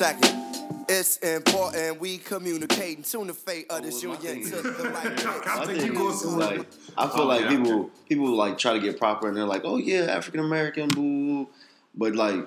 [0.00, 0.42] Yeah, yeah, second.
[0.88, 5.26] It's important we communicate and tune the fate of this Oh, union to the right
[5.46, 6.66] I My think you go is, like,
[6.96, 7.48] I feel Oh, like yeah.
[7.48, 11.48] people people like try to get proper and they're like, oh yeah, African American, boo,
[11.94, 12.46] but like,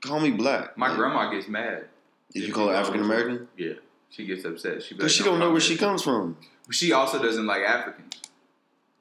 [0.00, 0.76] call me black.
[0.78, 1.84] My Like, grandma gets mad.
[2.32, 3.48] Did you call her African American?
[3.58, 3.74] Yeah,
[4.10, 4.82] she gets upset.
[4.82, 6.36] She Because she don't know where she comes from.
[6.70, 8.14] She also doesn't like Africans.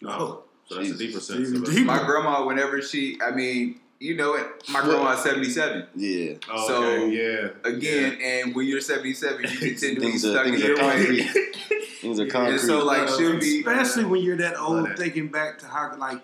[0.06, 1.50] Oh, so that's a deeper sense.
[1.52, 1.86] of it.
[1.86, 4.48] My grandma, whenever she, I mean, you know it.
[4.70, 5.86] My grandma's seventy seven.
[5.96, 6.34] Yeah.
[6.50, 7.50] Oh, So, okay, yeah.
[7.64, 10.64] Again, and when you're seventy seven, you continue to be Things are, stuck in things
[10.64, 11.20] are your concrete.
[11.20, 11.28] way.
[12.02, 12.60] things are And concrete.
[12.60, 13.60] so, like, she'll be.
[13.60, 14.98] Especially when you're that old, that.
[14.98, 16.20] thinking back to how like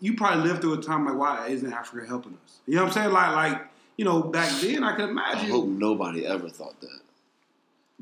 [0.00, 2.58] you probably lived through a time like why isn't Africa helping us?
[2.66, 3.12] You know what I'm saying?
[3.12, 5.46] Like like you know back then I could imagine.
[5.46, 7.00] I hope nobody ever thought that.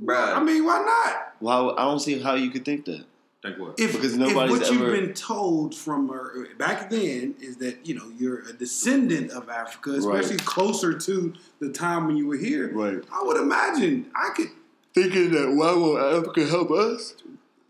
[0.05, 0.37] Bruh.
[0.37, 1.33] I mean, why not?
[1.41, 3.05] Well, I don't see how you could think that.
[3.47, 3.79] Think what?
[3.79, 6.17] If, Because if what ever- you've been told from uh,
[6.59, 11.71] back then is that you know you're a descendant of Africa, especially closer to the
[11.71, 12.73] time when you were here.
[12.73, 13.03] Right.
[13.13, 14.49] I would imagine I could.
[14.95, 17.15] Thinking that why won't Africa help us?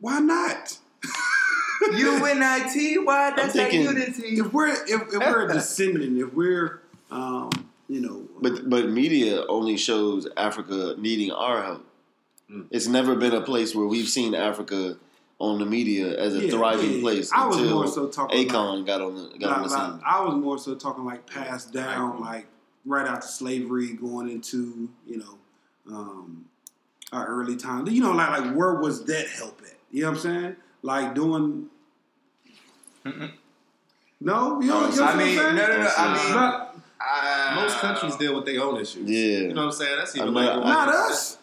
[0.01, 0.79] Why not?
[1.93, 3.33] UNIT, why?
[3.37, 4.39] That's that thinking- unity.
[4.39, 6.81] If we're if, if we're a descendant, if we're
[7.11, 7.51] um,
[7.89, 11.87] you know, But but media only shows Africa needing our help.
[12.51, 12.67] Mm.
[12.71, 14.97] It's never been a place where we've seen Africa
[15.39, 17.01] on the media as a Yeah, thriving yeah.
[17.01, 19.79] place I was until more so talking Akon got on the got on the Like-
[19.79, 20.01] like, scene.
[20.07, 22.47] I was more so talking like passed down, like
[22.87, 25.39] right after slavery, going into you know
[25.95, 26.47] um,
[27.13, 27.87] our early time.
[27.87, 29.75] You know, like like where was that help at?
[29.91, 30.57] You know what I'm saying?
[30.83, 31.67] Like doing.
[33.05, 33.19] No, you
[34.21, 35.93] know, you know what I I'm mean, no, no, no.
[35.97, 39.09] I mean, Not, uh, Most countries deal with their own issues.
[39.09, 39.19] Yeah.
[39.49, 39.97] You know what I'm saying?
[39.99, 41.36] That's even I'm like not- not us.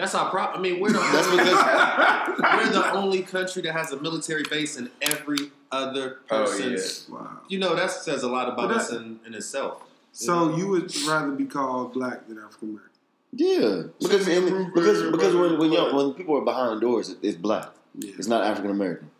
[0.00, 0.58] That's our problem.
[0.58, 1.36] I mean, we're the only,
[2.56, 7.06] we're the only country that has a military base in every other Oh, person's.
[7.10, 7.40] Wow.
[7.48, 9.82] You know, that says a lot about But us in, in itself.
[10.12, 12.86] So you would rather be called black than African American?
[13.32, 17.36] yeah, because in, because because when when, you when people are behind doors, it, it's
[17.36, 17.68] black.
[17.94, 18.14] Yeah.
[18.18, 19.10] It's not African American.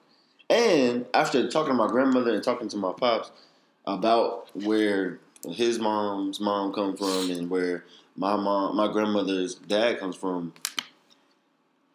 [0.49, 3.31] And after talking to my grandmother and talking to my pops
[3.87, 7.85] about where his mom's mom come from and where
[8.17, 10.53] my mom, my grandmother's dad comes from,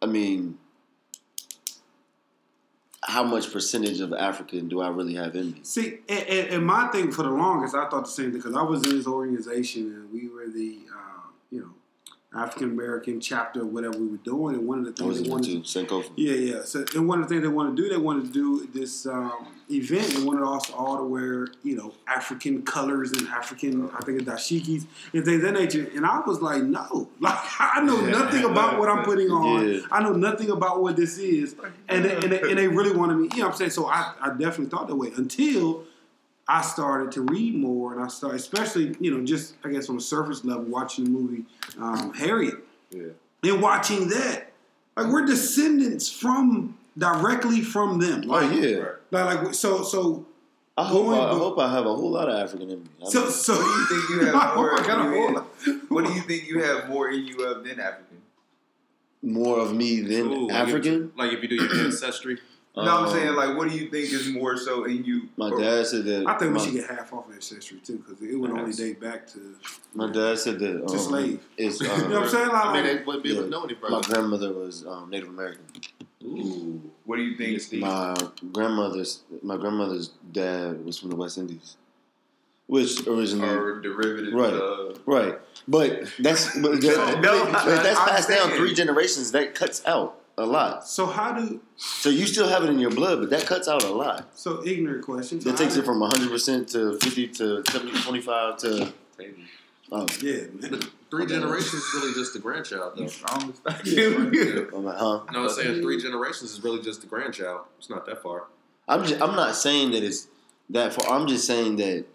[0.06, 0.60] I mean,
[3.02, 5.60] how much percentage of African do I really have in me?
[5.64, 8.62] See, and, and, my thing for the longest, I thought the same thing because I
[8.62, 11.72] was in this organization and we were the, uh, you know,
[12.36, 15.28] African American chapter of whatever we were doing, and one of the I was things
[15.28, 15.86] they in wanted, too.
[15.86, 16.12] Sankofa.
[16.16, 16.64] yeah, yeah.
[16.64, 19.06] So, and one of the things they wanted to do, they wanted to do this
[19.06, 20.08] um, event.
[20.08, 24.30] They wanted us all to wear, you know, African colors and African, I think, it's
[24.30, 25.90] dashikis and things of that nature.
[25.96, 29.68] And I was like, no, like I know nothing about what I'm putting on.
[29.68, 29.80] Yeah.
[29.92, 31.56] I know nothing about what this is,
[31.88, 33.30] and they, and, they, and they really wanted me.
[33.32, 33.72] You know what I'm saying?
[33.72, 35.86] So I, I definitely thought that way until
[36.48, 39.98] I started to read more, and I started, especially you know, just I guess on
[39.98, 41.46] a surface level, watching the movie
[41.80, 42.56] um, Harriet,
[42.92, 43.08] Yeah.
[43.44, 44.52] and watching that,
[44.96, 48.24] like we're descendants from directly from them.
[48.26, 48.86] Oh Like, yeah.
[49.12, 50.26] like, like so so
[50.78, 52.84] I hope Going I, I bu- hope I have a whole lot of African in
[52.84, 52.90] me.
[53.06, 53.54] I so mean, so.
[53.56, 54.74] What do you think you have more?
[54.80, 55.48] I got a in whole lot.
[55.90, 58.22] What do you think you have more in you of than African?
[59.24, 61.12] more of me than Ooh, African.
[61.18, 62.38] Like if you do your ancestry.
[62.76, 65.30] No, I'm Um, saying like, what do you think is more so in you?
[65.38, 66.28] my Or- dad said that.
[66.28, 69.00] I think we my, should get half off ancestry too, because it would only date
[69.00, 69.56] back to
[69.94, 71.40] My dad said that um, To slave.
[71.58, 72.48] It's, you know what I'm um, saying.
[72.50, 75.30] Like, I mean, they wouldn't be able to know any my grandmother was um, Native
[75.30, 75.64] American.
[76.24, 76.82] Ooh.
[77.06, 77.62] What do you think?
[77.62, 77.82] Steve.
[77.82, 78.16] My
[78.52, 81.78] grandmother's my grandmother's dad was from the West Indies,
[82.68, 84.54] which originally Or derivative Right.
[84.54, 89.32] of right, but that's but that, No, but that's I'm passed down three generations.
[89.34, 90.86] That cuts out a lot.
[90.88, 93.84] so how do So you still have it in your blood, but that cuts out
[93.84, 94.28] a lot.
[94.38, 95.44] so ignorant questions?
[95.44, 98.94] So That takes how it from 100 percent to 50 to 70, 25 to.
[99.92, 100.82] Um, do- yeah, man.
[101.12, 103.04] Three generations is really just the grandchild, though.
[103.04, 103.86] You strong as fuck.
[103.88, 105.22] I'm like, huh?
[105.28, 105.82] You know what I'm saying?
[105.82, 107.62] Three generations is really just the grandchild.
[107.78, 108.46] It's not that far.
[108.88, 110.28] I'm just, I'm not saying that it's
[110.72, 111.08] that far.
[111.16, 112.06] I'm just saying that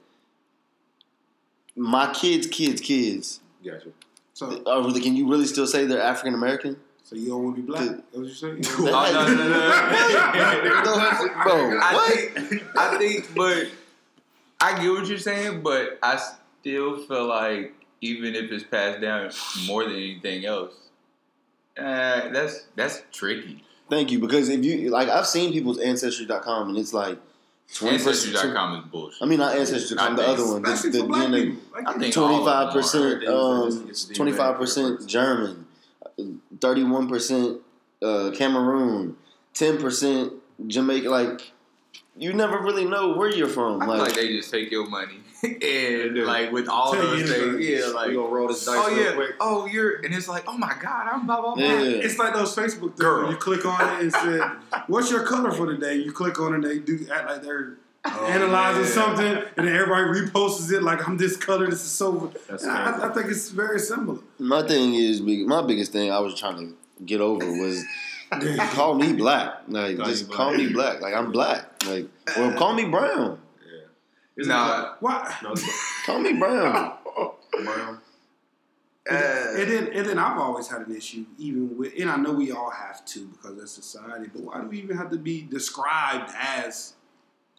[1.76, 3.40] my kids, kids, kids.
[3.64, 3.88] Gotcha.
[4.34, 6.76] So Are can you really still say they're African American?
[7.10, 7.80] So you don't want to be black?
[7.82, 7.96] Dude.
[7.96, 8.64] That's what you're saying?
[8.78, 10.82] Oh, no, no, no,
[11.42, 12.12] Bro, I what?
[12.48, 13.66] think, I think, but
[14.60, 16.20] I get what you're saying, but I
[16.60, 19.30] still feel like even if it's passed down
[19.66, 20.72] more than anything else,
[21.78, 23.64] uh, that's that's tricky.
[23.88, 27.18] Thank you, because if you like, I've seen people's ancestry.com and it's like
[27.74, 28.34] twenty percent.
[28.36, 29.22] Ancestry.com is bullshit.
[29.22, 31.42] I mean, not ancestry.com, the I think- other one, the, Especially the for black DNA.
[31.50, 31.62] people.
[31.72, 35.66] Like, I think Twenty all five of them percent, um, twenty five percent German,
[36.60, 37.58] thirty one percent
[38.02, 39.16] uh, Cameroon,
[39.54, 40.32] ten percent
[40.66, 41.08] Jamaica.
[41.08, 41.52] Like
[42.16, 43.80] you never really know where you're from.
[43.82, 47.20] I feel Like, like they just take your money and like with all Tell those
[47.20, 49.30] you things, yeah, like we gonna roll this dice oh yeah, quick.
[49.40, 51.64] oh you're, and it's like oh my god, I'm blah blah blah.
[51.64, 51.80] yeah.
[51.80, 53.00] It's like those Facebook things.
[53.00, 53.30] Girl.
[53.30, 54.42] You click on it and said,
[54.86, 57.76] "What's your color for today?" You click on it, and they do act like they're
[58.02, 58.88] Oh, analyzing yeah.
[58.88, 59.26] something,
[59.58, 62.32] and then everybody reposts it like I'm this color, this is so.
[62.48, 63.02] That's And crazy.
[63.02, 64.20] I, I think it's very similar.
[64.38, 66.74] My thing is, my biggest thing I was trying to
[67.04, 67.84] get over was
[68.72, 69.62] call me black.
[69.68, 70.36] Like, Call just you black.
[70.38, 71.00] call me black.
[71.02, 71.82] Like, I'm black.
[71.86, 72.06] Like,
[72.38, 73.38] or call me brown.
[73.70, 73.80] Yeah.
[74.36, 75.26] Isn't Nah, Why?
[75.38, 76.94] it- No, it's Call me brown.
[77.64, 77.98] brown.
[79.10, 82.32] uh, and then, and then I've always had an issue, even with, and I know
[82.32, 84.30] we all have to because that's society.
[84.32, 86.94] But why do we even have to be described as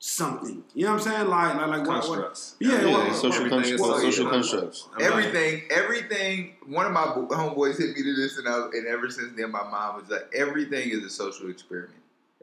[0.04, 0.64] something?
[0.74, 1.28] You know what I'm saying?
[1.28, 2.02] Like, like, like what, what?
[2.04, 2.56] Constructs.
[2.60, 4.32] Yeah, Yeah, what- social, everything constru- is social- social yeah.
[4.32, 4.88] constructs.
[5.00, 6.56] Everything, everything.
[6.66, 9.62] One of my homeboys hit me to this, and, I, and ever since then, my
[9.64, 11.94] mom was like, everything is a social experiment.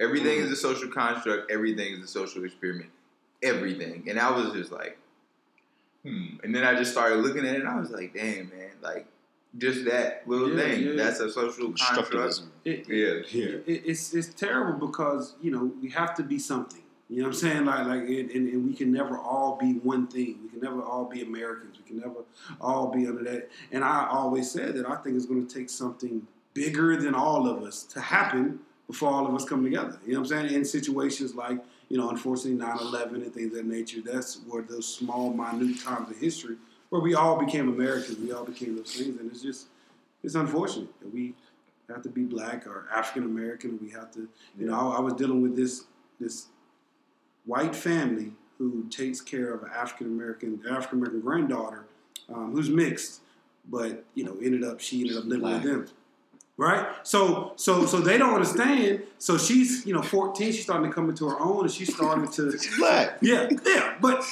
[0.01, 1.51] Everything is a social construct.
[1.51, 2.91] Everything is a social experiment.
[3.43, 4.97] Everything, and I was just like,
[6.05, 6.37] hmm.
[6.45, 9.07] And then I just started looking at it, and I was like, damn, man, like
[9.57, 10.83] just that little Yeah, thing.
[10.85, 10.93] yeah.
[10.95, 12.13] That's a social construct.
[12.13, 12.47] Constructivism.
[12.65, 13.23] It, Yeah.
[13.33, 13.57] Yeah.
[13.67, 16.83] it, it's it's terrible because you know we have to be something.
[17.11, 17.65] You know what I'm saying?
[17.65, 20.39] Like like and, and, and we can never all be one thing.
[20.43, 21.79] We can never all be Americans.
[21.79, 22.25] We can never
[22.61, 23.51] all be under that.
[23.73, 27.49] And I always said that I think it's going to take something bigger than all
[27.49, 29.99] of us to happen before all of us come together.
[30.05, 30.55] You know what I'm saying?
[30.55, 31.59] In situations like
[31.89, 34.01] you know, unfortunately 9/11 and things of that nature.
[34.05, 36.57] That's where those small, minute times of history
[36.91, 38.19] where we all became Americans.
[38.19, 39.69] We all became those things, and it's just
[40.23, 41.35] it's unfortunate that we
[41.89, 43.79] have to be black or African American.
[43.83, 44.29] We have to,
[44.59, 45.85] you know, I, I was dealing with this
[46.21, 46.47] this
[47.49, 51.85] white family who takes care of an African American African American granddaughter
[52.33, 53.21] um, who's mixed,
[53.69, 55.63] but you know, ended up she ended up living Black.
[55.65, 55.87] with them.
[56.61, 59.05] Right, so so so they don't understand.
[59.19, 60.51] So she's you know fourteen.
[60.51, 63.19] She's starting to come into her own, and she's starting to Black.
[63.23, 64.25] yeah, yeah, but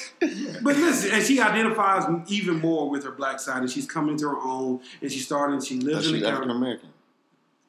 [0.64, 4.28] but listen, and she identifies even more with her black side, and she's coming into
[4.28, 5.60] her own, and she's starting.
[5.60, 6.88] She lives in the African American.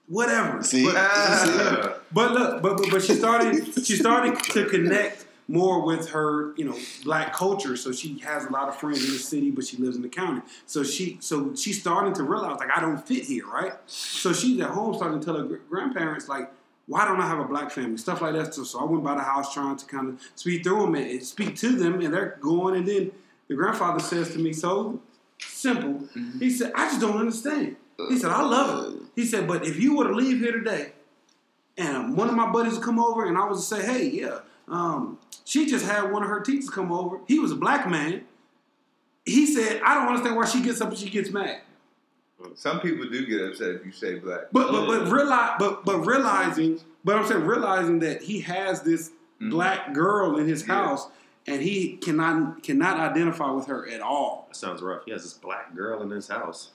[0.07, 0.63] whatever.
[0.63, 0.85] See?
[0.85, 1.93] but, Ah.
[2.11, 3.63] but look, but, but but she started.
[3.85, 7.75] She started to connect more with her, you know, black culture.
[7.77, 10.09] So she has a lot of friends in the city, but she lives in the
[10.09, 10.41] county.
[10.65, 13.73] So she so she's starting to realize like I don't fit here, right?
[13.85, 16.51] So she's at home starting to tell her grandparents like.
[16.89, 17.97] Why don't I have a black family?
[17.97, 18.53] Stuff like that.
[18.53, 21.21] So, so I went by the house trying to kind of speak through them and,
[21.21, 22.77] speak to them, and they're going.
[22.77, 23.11] And then
[23.49, 25.01] the grandfather says to me, so
[25.37, 26.07] simple.
[26.39, 27.75] He said, I just don't understand.
[28.09, 29.01] He said, I love it.
[29.15, 30.93] He said, but if you were to leave here today
[31.77, 34.39] and one of my buddies would come over and I was to say, hey, yeah,
[34.67, 35.17] um,
[35.47, 37.19] she just had one of her teachers come over.
[37.25, 38.25] He was a black man.
[39.25, 41.61] He said, I don't understand why she gets up and she gets mad.
[42.55, 44.41] Some people do get upset if you say black.
[44.51, 49.11] But but but realize but but realizing but I'm saying realizing that he has this
[49.41, 49.51] Mhm.
[49.51, 50.73] black girl in his Yeah.
[50.75, 51.07] house
[51.47, 54.47] and he cannot cannot identify with her at all.
[54.49, 55.05] That sounds rough.
[55.05, 56.71] He has this black girl in his house.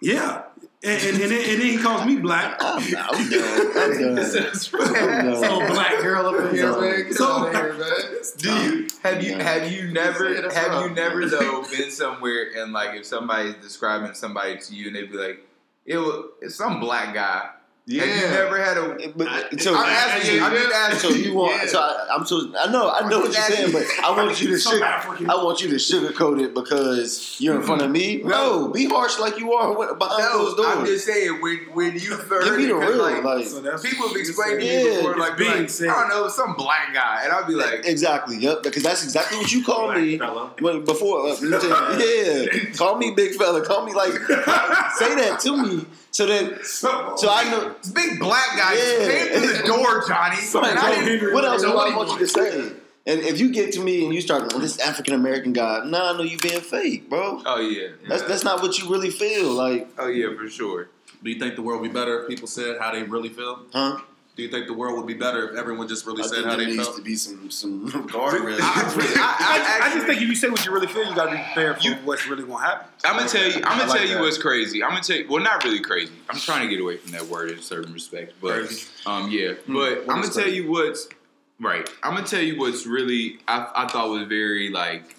[0.00, 0.42] Yeah.
[0.82, 2.56] And, and, and, then, and then he calls me black.
[2.60, 3.70] I'm, I'm done.
[3.76, 4.24] I'm done.
[4.24, 5.36] Sounds I'm done.
[5.36, 7.02] So black girl up in here, So- man.
[7.04, 7.90] Get so- out here, man.
[8.38, 9.42] Do you have you Yeah.
[9.42, 14.56] have you never have you never though been somewhere and like if somebody's describing somebody
[14.58, 15.46] to you and they'd be like,
[15.84, 17.50] it was some black guy.
[17.90, 18.04] Yeah.
[18.04, 21.34] Have you never had a But, so, I'm asking you, I'm just asking so you
[21.34, 21.56] want?
[21.56, 21.66] Yeah.
[21.66, 24.48] So I, I'm so I know I know what you're saying, but I want you
[24.50, 28.22] to sugar, I want you to sugarcoat it because you're in front of me.
[28.22, 30.68] No, be harsh like you are when- behind no, closed doors.
[30.76, 33.60] I'm just saying when when you first Give me the because, real, like, like, So
[33.78, 35.88] people have what explained to me Yeah, before like, being like said.
[35.88, 38.36] I don't know some black guy and I'll be like exactly.
[38.36, 40.16] Yep, because that's exactly what you call me.
[40.16, 40.52] fella.
[40.60, 43.64] But before, uh, let me tell you, yeah, call me big fella.
[43.64, 44.12] Call me like
[44.94, 47.74] say that to me so that So, so I know.
[47.82, 49.08] this big black guy just Yeah.
[49.08, 50.36] came through the door, Johnny.
[50.54, 52.72] Right, and I didn't, what else do I want you to say?
[53.06, 56.12] And if you get to me and you start going, this African American guy, nah,
[56.12, 57.42] I know you being fake, bro.
[57.46, 57.88] Oh yeah.
[58.08, 60.88] That's that's not what you really feel like, Oh yeah, for sure.
[61.22, 63.60] Do you think the world would be better if people said how they really feel?
[63.72, 64.00] huh?
[64.40, 66.46] Do you think the world would be better if everyone just really I said think
[66.46, 66.96] how there they needs felt?
[66.96, 68.58] to be some some guardrails.
[68.62, 71.36] I, I, just think if you say what you really feel, you got to be
[71.42, 72.86] prepared for what's really going to happen.
[73.04, 73.56] I'm gonna tell you.
[73.56, 74.20] I'm gonna I like tell you that.
[74.22, 74.82] what's crazy.
[74.82, 75.26] I'm gonna tell you.
[75.28, 76.10] Well, not really crazy.
[76.30, 78.86] I'm trying to get away from that word in certain respects, but Crazy.
[79.04, 79.52] um, yeah.
[79.52, 81.06] Hmm, But what I'm gonna is tell you what's
[81.60, 81.86] right.
[82.02, 85.16] I'm gonna tell you what's really I, I thought was very like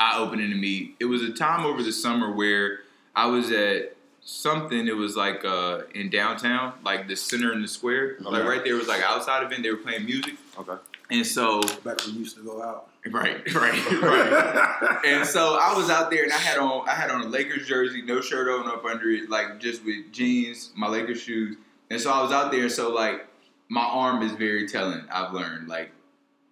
[0.00, 0.96] eye opening to me.
[0.98, 2.80] It was a time over the summer where
[3.14, 3.94] I was at
[4.24, 4.86] something.
[4.86, 8.16] It was like uh in downtown, like the center in the square.
[8.20, 9.62] Like right there was like an outside event.
[9.62, 10.74] They were playing music, Okay.
[11.10, 12.88] and so Back when we used to go out.
[13.10, 14.98] right, right, right.
[15.04, 17.66] And so I was out there and I had on I had on a Lakers
[17.66, 21.56] jersey, no shirt on up under it, like just with jeans, my Lakers shoes.
[21.90, 23.26] And so I was out there so like
[23.68, 25.68] my arm is very telling, I've learned.
[25.68, 25.90] Like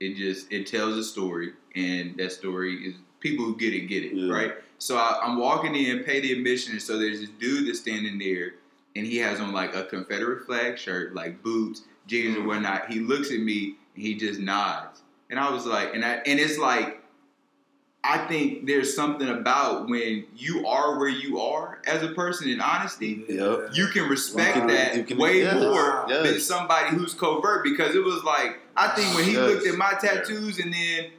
[0.00, 4.03] it just it tells a story, and that story is people who get it get
[4.05, 4.33] it, Yeah.
[4.33, 4.55] right?
[4.80, 8.18] So I, I'm walking in, pay the admission, and so there's this dude that's standing
[8.18, 8.54] there,
[8.96, 12.49] and he has on like a Confederate flag shirt, like boots, jeans, and mm-hmm.
[12.49, 12.90] whatnot.
[12.90, 16.40] He looks at me, and he just nods, and I was like, and I and
[16.40, 16.96] it's like.
[18.02, 22.58] I think there's something about when you are where you are as a person in
[22.58, 23.72] honesty, Yep.
[23.75, 24.66] you can respect Wow.
[24.68, 26.22] that You can- way yes, more yes.
[26.26, 29.42] than somebody who's covert because it was like I think when he Yes.
[29.50, 31.10] looked at my tattoos and then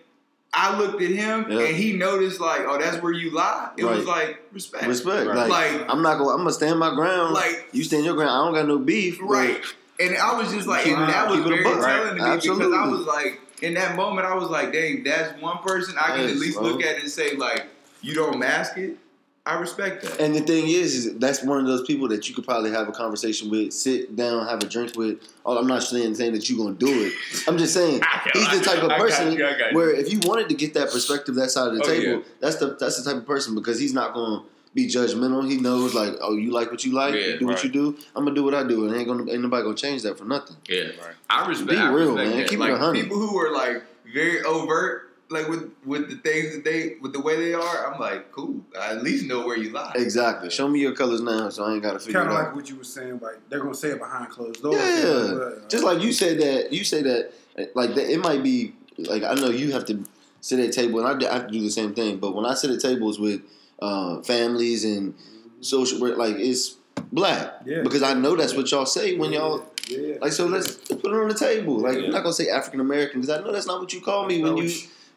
[0.53, 1.60] I looked at him Yeah.
[1.60, 3.70] and he noticed like, oh, that's where you lie.
[3.77, 5.27] It was like respect, Respect.
[5.27, 5.48] Right.
[5.48, 6.29] Like, Like- I'm not gonna.
[6.31, 7.34] I'm gonna stand my ground.
[7.34, 8.31] Like- you stand your ground.
[8.31, 9.17] I don't got no beef.
[9.22, 9.62] right?
[10.00, 11.86] And I was just like, Keep and that was keep it a very buck.
[11.86, 15.39] telling to me because I was like, in that moment, I was like, dang, that's
[15.39, 16.67] one person I can Yes, at least bro.
[16.70, 17.67] look at and say like,
[18.01, 18.98] you don't mask it.
[19.43, 20.19] I respect that.
[20.19, 22.88] And the thing is, is that's one of those people that you could probably have
[22.88, 25.17] a conversation with, sit down, have a drink with.
[25.45, 27.13] Oh, I'm not saying saying that you're gonna do it.
[27.48, 28.01] I'm just saying
[28.33, 29.77] he's the type of person you, I got you.
[29.77, 32.25] where if you wanted to get that perspective, that side of the Oh, table, yeah.
[32.39, 34.43] that's the that's the type of person because he's not gonna
[34.75, 35.50] be judgmental.
[35.50, 37.98] He knows like, oh, you like what you like, Yeah, you do what you do.
[38.15, 40.25] I'm gonna do what I do, and ain't gonna ain't nobody gonna change that for
[40.25, 40.55] nothing.
[40.69, 41.15] Yeah, Right.
[41.31, 41.71] I respect.
[41.71, 42.38] Be I real, respect man.
[42.41, 42.48] That.
[42.48, 43.01] Keep it like 100.
[43.01, 43.81] people who are like
[44.13, 47.93] very overt, like with with the things that they with the way they are.
[47.93, 48.61] I'm like, cool.
[48.79, 49.93] I at least know where you lie.
[49.95, 50.50] Exactly.
[50.50, 52.45] Show me your colors now, so I ain't gotta figure Kind it of out.
[52.47, 54.75] like what you were saying, like they're gonna say it behind closed doors.
[54.77, 56.71] Yeah, But, just like you said that.
[56.73, 57.31] You say that
[57.75, 58.11] like that.
[58.11, 60.03] It might be like I know you have to
[60.41, 62.17] sit at a table, and I, I have to do the same thing.
[62.17, 63.41] But when I sit at tables with
[63.81, 65.13] uh, families and
[65.61, 66.75] social, like it's
[67.11, 67.81] black Yeah.
[67.81, 70.15] because I know that's what y'all say when y'all yeah.
[70.21, 70.31] like.
[70.33, 71.77] So let's put it on the table.
[71.79, 72.05] Like Yeah.
[72.05, 74.41] I'm not gonna say African American because I know that's not what you call me
[74.43, 74.71] when you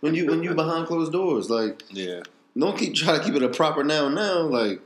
[0.04, 1.48] when you when you behind closed doors.
[1.48, 2.20] Like Yeah.
[2.56, 4.42] don't keep try to keep it a proper noun now.
[4.42, 4.80] Like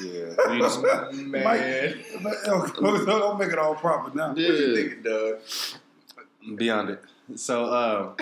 [0.00, 0.34] Yeah.
[0.52, 0.80] You just-
[1.12, 4.28] Man, But, oh, don't make it all proper now.
[4.28, 6.56] what you yeah, thinking, Doug?
[6.56, 7.02] beyond it.
[7.36, 8.12] So, uh,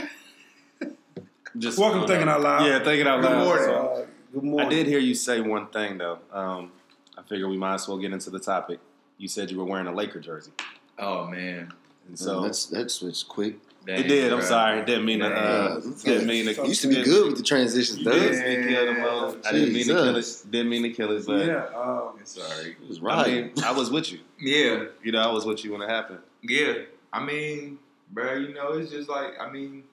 [1.56, 2.66] just Welcome, thinking out loud.
[2.66, 3.44] Yeah, thinking out Good loud.
[3.44, 3.64] morning.
[3.64, 4.66] So, Uh, good morning.
[4.66, 6.18] I did hear you say one thing though.
[6.32, 6.72] Um,
[7.16, 8.80] I figure we might as well get into the topic.
[9.18, 10.52] You said you were wearing a Laker jersey,
[10.98, 11.72] Oh man,
[12.06, 13.58] and so so that's that switched quick.
[13.86, 14.32] Dang, it did.
[14.32, 14.42] I'm bruh.
[14.44, 14.80] sorry.
[14.80, 15.26] It didn't mean to.
[15.26, 16.04] Uh, Yeah.
[16.04, 16.54] didn't mean to.
[16.54, 18.12] You used to be good with the transitions, though.
[18.12, 19.36] Didn't mean to kill them all.
[19.46, 20.14] I didn't mean to kill it.
[20.16, 20.42] Jesus.
[20.42, 21.64] Didn't mean to kill it, but Yeah.
[21.74, 22.76] Um, Sorry.
[22.82, 23.26] It was I right.
[23.56, 24.18] mean, I was with you.
[24.38, 26.18] Yeah, You know, I was with you when it happened.
[26.42, 26.74] yeah.
[27.10, 27.78] I mean,
[28.10, 29.84] bro, you know, it's just like I mean,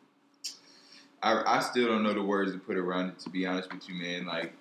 [1.23, 3.19] I I still don't know the words to put around it.
[3.19, 4.51] To be honest with you, man, like.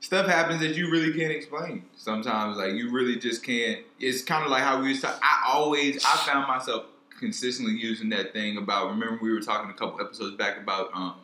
[0.00, 1.84] Stuff happens that you really can't explain.
[1.96, 3.80] Sometimes, like you really just can't.
[4.00, 5.08] It's kind of like how we used to.
[5.22, 6.86] I always, I found myself
[7.18, 8.90] consistently using that thing about.
[8.90, 11.14] Remember, we were talking a couple episodes back about um,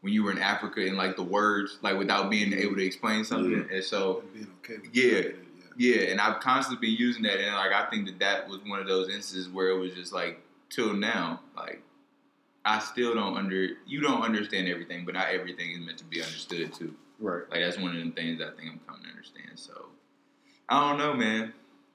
[0.00, 3.24] when you were in Africa and like the words, like without being able to explain
[3.24, 3.68] something.
[3.72, 5.12] And so, being okay Yeah.
[5.18, 5.36] it,
[5.76, 8.80] yeah, and I've constantly been using that, and like I think that that was one
[8.80, 11.82] of those instances where it was just like till now, like
[12.64, 16.20] I still don't under you don't understand everything, but not everything is meant to be
[16.20, 16.94] understood too.
[17.20, 17.42] Right.
[17.50, 19.56] Like that's one of the things I think I'm coming to understand.
[19.56, 19.86] So
[20.68, 21.52] I don't know, man.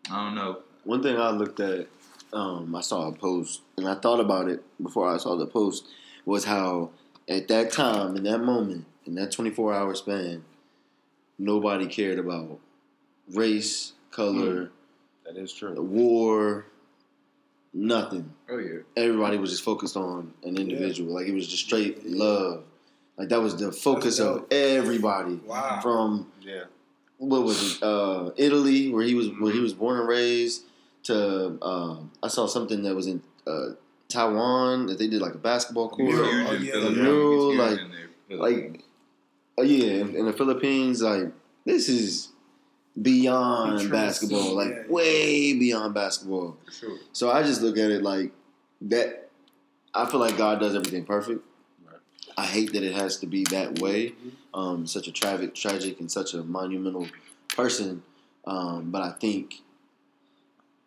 [0.09, 0.59] I don't know.
[0.85, 1.87] One thing I looked at,
[2.33, 5.85] um, I saw a post, and I thought about it before I saw the post,
[6.25, 6.91] was how
[7.29, 10.43] at that time, in that moment, in that 24 hour span,
[11.37, 12.59] nobody cared about
[13.33, 14.71] race, color,
[15.25, 15.79] That is true.
[15.81, 16.65] war,
[17.73, 18.33] nothing.
[18.49, 18.79] Oh yeah.
[18.95, 21.13] Everybody was just focused on an individual.
[21.13, 22.63] Like it was just straight love.
[23.17, 25.35] Like that was the focus of everybody.
[25.45, 25.79] Wow.
[25.81, 26.63] From Yeah.
[27.17, 27.83] what was it?
[27.83, 30.63] Uh, Italy, where he was where he was born and raised.
[31.03, 33.69] To um, I saw something that was in uh,
[34.07, 36.09] Taiwan that they did like a basketball court.
[36.09, 36.29] Mural.
[36.29, 36.71] Huge Oh, in yeah.
[36.71, 36.95] Philippines.
[36.97, 37.79] The mural, like-
[38.29, 38.37] in.
[38.39, 38.83] Like,
[39.57, 41.31] oh yeah, in, in the Philippines, like
[41.65, 42.29] this is
[42.99, 44.91] beyond basketball, like yeah, yeah.
[44.91, 46.57] way beyond basketball.
[46.65, 46.97] For sure.
[47.11, 48.31] So I just look at it like
[48.81, 49.29] that.
[49.93, 51.41] I feel like God does everything perfect.
[51.85, 51.97] Right.
[52.37, 54.13] I hate that it has to be that way.
[54.53, 57.07] Um, such a tragic, tragic, and such a monumental
[57.55, 58.01] person.
[58.45, 59.61] Um, but I think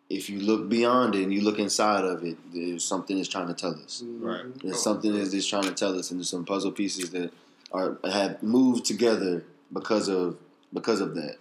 [0.09, 3.47] if you look beyond it and you look inside of it, there's something it's trying
[3.47, 4.03] to tell us.
[4.05, 4.45] Right.
[4.61, 7.31] There's something is it's trying to tell us, and there's some puzzle pieces that
[7.73, 10.37] are have moved together because of
[10.73, 11.37] because of that.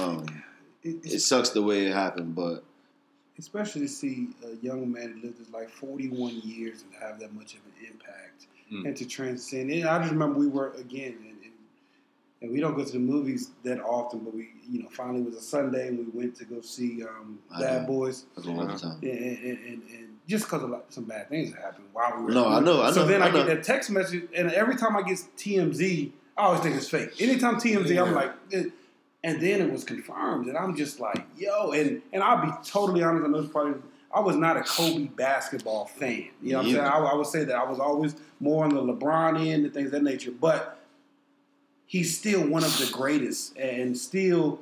[0.00, 0.26] Um,
[0.84, 2.62] It- it sucks the way it happened, but
[3.36, 7.34] especially to see a young man that lived his life 41 years and have that
[7.34, 8.86] much of an impact Mm.
[8.86, 9.84] and to transcend it.
[9.84, 11.16] I just remember we were again,
[12.40, 15.26] and, we don't go to the movies that often, but we, you know, finally it
[15.26, 17.86] was a Sunday and we went to go see um, Bad.
[17.86, 18.98] Boys, that's all the time.
[19.02, 22.24] and, and, and, and just because of like, some bad things that happened while we
[22.24, 22.30] were.
[22.32, 24.76] No, I know, I So know, then I, I get that text message, and every
[24.76, 27.20] time I get TMZ, I always think it's fake.
[27.20, 28.64] Anytime TMZ, I'm like, eh.
[29.24, 33.02] and then it was confirmed, and I'm just like, yo, and and I'll be totally
[33.02, 33.24] honest.
[33.24, 33.80] I know it's probably
[34.14, 36.28] I was not a Kobe basketball fan.
[36.42, 36.84] You know what I'm saying?
[36.84, 36.98] I.
[36.98, 39.92] I would say that I was always more on the LeBron end and things of
[39.92, 40.30] that nature.
[40.30, 40.77] But
[41.88, 44.60] he's still one of the greatest, and still,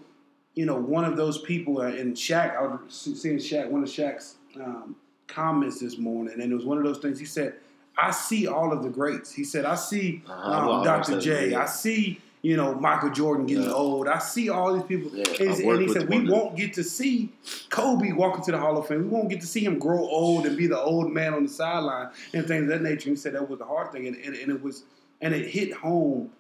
[0.55, 1.81] you know, one of those people.
[1.83, 2.81] uh, And Shaq, I was
[3.21, 6.99] seeing Shaq, one of Shaq's um, comments this morning, and it was one of those
[6.99, 7.19] things.
[7.19, 7.55] He said,
[7.99, 10.51] "I see all of the greats." He said, "I see Uh-huh.
[10.51, 11.21] um, Well, Dr.
[11.21, 11.55] J.
[11.55, 13.73] I see." You know, Michael Jordan getting Yeah.
[13.73, 14.07] old.
[14.07, 15.11] I see all these people.
[15.13, 17.31] Yeah, and, he said- and he said, We won't get to see
[17.71, 19.03] Kobe walk into the Hall of Fame.
[19.03, 21.49] We won't get to see him grow old and be the old man on the
[21.49, 23.11] sideline and things of that nature.
[23.11, 24.07] He said that was the hard thing.
[24.07, 24.85] And, and, and it was,
[25.21, 26.31] and it hit home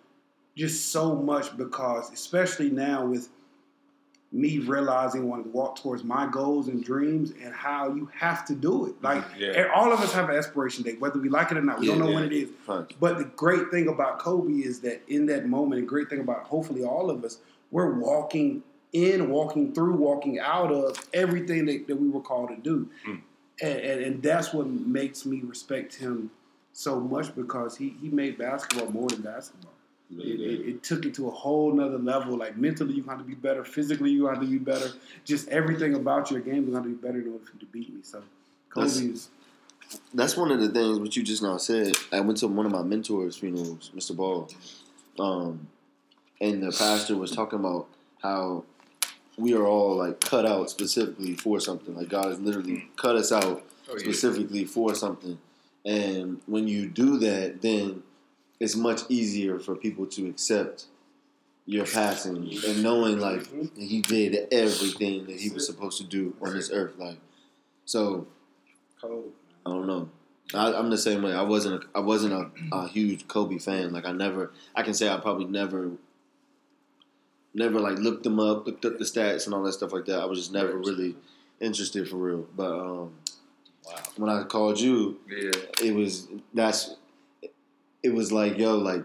[0.56, 3.28] just so much because, especially now with
[4.32, 8.54] me realizing wanting to walk towards my goals and dreams and how you have to
[8.54, 8.94] do it.
[9.02, 9.70] Like Yeah.
[9.74, 11.78] all of us have an aspiration date, whether we like it or not.
[11.78, 12.14] We don't know yeah.
[12.16, 12.50] when it is.
[12.66, 16.44] But the great thing about Kobe is that in that moment, the great thing about
[16.44, 17.38] hopefully all of us,
[17.70, 22.56] we're walking in, walking through, walking out of everything that, that we were called to
[22.56, 22.88] do.
[23.06, 23.20] Mm.
[23.62, 26.30] And, and, and that's what makes me respect him
[26.72, 29.72] so much because he, he made basketball more than basketball.
[30.10, 32.36] It, it, it took it to a whole nother level.
[32.36, 33.64] Like mentally, you have to be better.
[33.64, 34.90] Physically, you have to be better.
[35.24, 37.66] Just everything about your game, is going to be better in order for you to
[37.66, 38.00] beat me.
[38.02, 38.22] So,
[38.70, 39.28] Kobe That's-
[40.14, 41.96] That's one of the things what you just now said.
[42.12, 44.14] I went to one of my mentors' funerals, Mr.
[44.16, 44.48] Ball,
[45.18, 45.66] um,
[46.40, 47.86] and the pastor was talking about
[48.22, 48.64] how
[49.38, 51.94] we are all like cut out specifically for something.
[51.96, 53.98] Like God has literally cut us out Oh, yeah.
[53.98, 55.38] specifically for something.
[55.84, 58.02] And when you do that, then
[58.60, 60.86] it's much easier for people to accept
[61.66, 62.36] your passing
[62.66, 63.42] and knowing like
[63.76, 66.92] he did everything that he was supposed to do on this earth.
[66.98, 67.18] Like,
[67.84, 68.26] so.
[69.02, 70.08] I don't know.
[70.54, 71.32] I, I'm the same way.
[71.32, 71.82] I wasn't.
[71.82, 73.92] A, I wasn't a, a huge Kobe fan.
[73.92, 74.52] Like I never.
[74.76, 75.90] I can say I probably never.
[77.54, 80.20] Never like looked them up, looked up the stats and all that stuff like that.
[80.20, 81.16] I was just never really
[81.60, 82.46] interested for real.
[82.54, 83.12] But um,
[84.16, 85.52] when I called you, Yeah.
[85.82, 86.94] it was that's
[88.06, 89.02] it was like yo like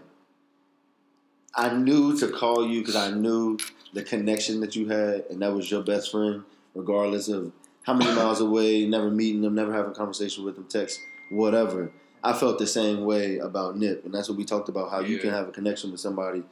[1.54, 3.58] I knew to call you because I knew
[3.92, 8.14] the connection that you had and that was your best friend regardless of how many
[8.14, 11.90] miles away never meeting them never having a conversation with them text whatever
[12.22, 15.18] I felt the same way about Nip and that's what we talked about how you
[15.18, 16.44] can have a connection with somebody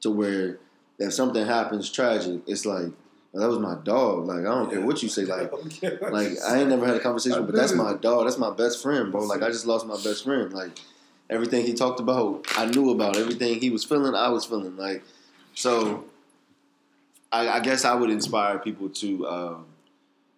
[0.00, 0.58] to where
[0.98, 2.88] if something happens tragic it's like
[3.32, 5.52] that was my dog like I don't care what you say like
[5.82, 8.26] like I ain't never had a conversation, but that's my dog.
[8.26, 9.24] That's my best friend, bro.
[9.24, 10.52] Like I just lost my best friend.
[10.52, 10.78] Like
[11.30, 13.16] everything he talked about, I knew about.
[13.16, 14.76] Everything he was feeling, I was feeling.
[14.76, 15.02] Like
[15.54, 16.04] so,
[17.32, 19.66] I, I guess I would inspire people to um,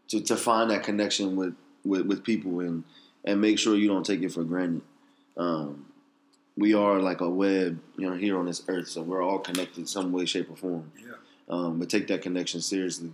[0.09, 2.85] to to find that connection with, with with people and
[3.25, 4.83] and make sure you don't take it for granted.
[5.37, 5.87] Um,
[6.57, 9.89] we are like a web, you know, here on this earth, so we're all connected
[9.89, 10.91] some way, shape, or form.
[10.99, 11.13] Yeah.
[11.49, 13.13] Um, but take that connection seriously.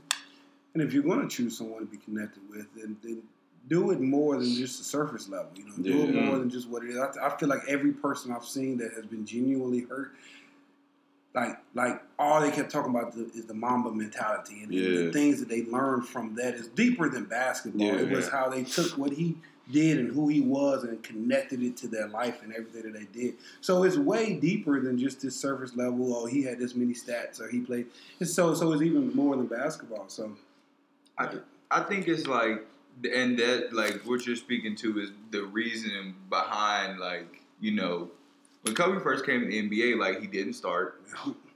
[0.75, 3.23] And if you're going to choose someone to be connected with, then, then
[3.69, 5.51] do it more than just the surface level.
[5.55, 6.99] You know, do it more than just what it is.
[6.99, 10.13] I, I feel like every person I've seen that has been genuinely hurt,
[11.35, 15.05] like like all they kept talking about the, is the Mamba mentality and Yeah.
[15.07, 17.87] the things that they learned from that is deeper than basketball.
[17.87, 19.37] Yeah, it was how they took what he
[19.71, 23.07] did and who he was and connected it to their life and everything that they
[23.21, 23.35] did.
[23.61, 26.15] So it's way deeper than just this surface level.
[26.15, 27.87] Oh, he had this many stats, or he played.
[28.19, 30.07] It's so so it's even more than basketball.
[30.09, 30.33] So
[31.17, 31.37] I,
[31.71, 32.67] I think it's like,
[33.13, 38.11] and that like what you're speaking to is the reason behind like you know
[38.63, 41.01] when Kobe first came to the NBA, like he didn't start,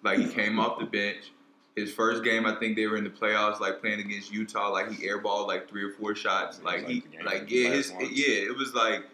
[0.03, 1.31] like he came off the bench.
[1.77, 4.71] His first game, I think they were in the playoffs, like playing against Utah.
[4.73, 6.59] Like he airballed like three or four shots.
[6.65, 8.09] Yeah, it was Like he, like the game, like the yeah, his, ones.
[8.13, 9.05] yeah, it was like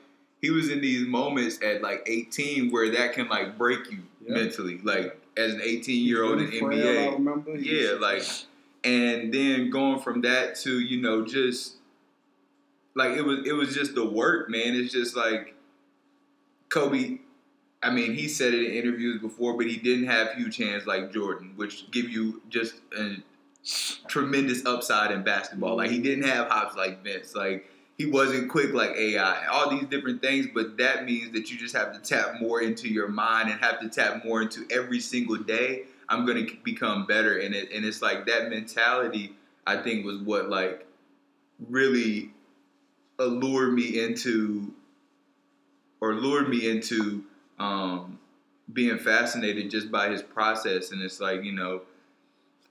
[0.40, 4.34] he was in these moments at like 18 where that can like break you Yeah.
[4.36, 4.78] mentally.
[4.78, 7.56] Like as an 18 year old in Really frail, I NBA, remember.
[7.56, 8.22] Yeah, like,
[8.84, 11.74] and then going from that to you know just
[12.94, 14.74] like it was it was just the work, man.
[14.74, 15.54] It's just like
[16.68, 17.18] Kobe.
[17.82, 21.12] I mean, he said it in interviews before, but he didn't have huge hands like
[21.12, 23.16] Jordan, which give you just a
[24.08, 25.76] tremendous upside in basketball.
[25.76, 27.34] Like he didn't have hops like Vince.
[27.34, 29.46] Like he wasn't quick like AI.
[29.46, 32.88] All these different things, but that means that you just have to tap more into
[32.88, 35.84] your mind and have to tap more into every single day.
[36.08, 39.34] I'm gonna become better, and it and it's like that mentality.
[39.66, 40.86] I think was what like
[41.68, 42.32] really
[43.22, 44.72] allured me into,
[46.00, 47.24] or lured me into
[47.58, 48.18] um,
[48.72, 50.92] being fascinated just by his process.
[50.92, 51.82] And it's like you know,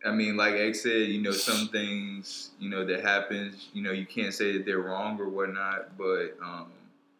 [0.05, 3.91] I mean, like X said, you know, some things you know that happens, you know,
[3.91, 6.67] you can't say that they're wrong or whatnot, but um,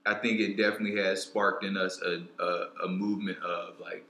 [0.06, 4.06] I think it definitely has sparked in us a, a, a movement of like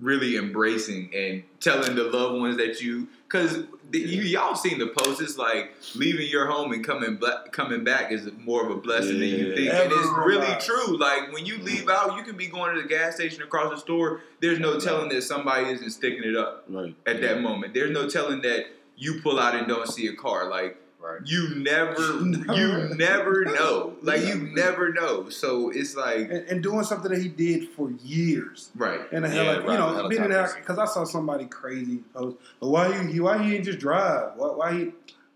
[0.00, 5.20] really embracing and telling the loved ones that you because you y'all seen the posts.
[5.20, 9.18] It's like leaving your home and coming bla- coming back is more of a blessing
[9.20, 9.54] than you Yeah.
[9.54, 10.64] think, and it's Ever really realize.
[10.66, 10.96] true.
[10.98, 12.10] Like when you leave mm-hmm.
[12.10, 14.22] out, you can be going to the gas station across the store.
[14.40, 16.94] There's no telling that somebody isn't sticking it up Right.
[17.06, 17.74] at that moment.
[17.74, 20.48] There's no telling that you pull out and don't see a car.
[20.50, 20.76] Like
[21.08, 21.20] Right.
[21.24, 22.00] you never,
[22.54, 23.94] you never know.
[24.02, 25.28] Like you never know.
[25.30, 28.70] So it's like and, and doing something that he did for years.
[28.76, 29.00] right.
[29.12, 30.56] And the Yeah, hell, right, you know, being in helicopters.
[30.60, 34.32] because I saw somebody crazy post, but why you why he didn't just drive?
[34.36, 34.84] Why, why he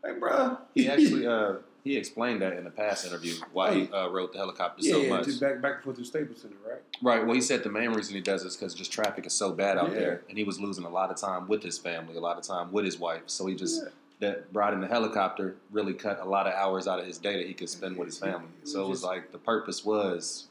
[0.04, 0.58] like, bruh?
[0.74, 1.54] He actually uh,
[1.84, 4.98] he explained that in a past interview why he uh, rode the helicopter yeah, so
[5.00, 5.24] yeah, much.
[5.24, 6.80] just back back and forth to Staples Center, right?
[7.02, 7.24] Right.
[7.24, 9.78] Well, he said the main reason he does is because just traffic is so bad
[9.78, 9.98] out Yeah.
[9.98, 12.44] there, and he was losing a lot of time with his family, a lot of
[12.44, 13.22] time with his wife.
[13.26, 13.82] So he just
[14.22, 14.34] Yeah.
[14.52, 17.46] brought riding the helicopter really cut a lot of hours out of his day that
[17.46, 18.48] he could spend with his family.
[18.64, 20.46] So it was like the purpose was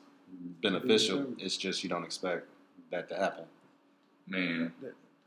[0.62, 1.28] beneficial.
[1.38, 2.48] It's just you don't expect
[2.92, 3.46] that to happen.
[4.28, 4.74] Man.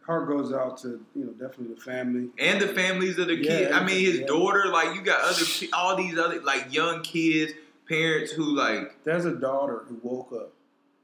[0.07, 2.29] Heart goes out to you know definitely the family.
[2.39, 3.73] And the families of the Yeah, kids.
[3.73, 4.27] I mean, his yeah.
[4.27, 4.67] daughter.
[4.67, 7.53] Like you got other, all these other like young kids,
[7.89, 10.53] parents who like There's a daughter who woke up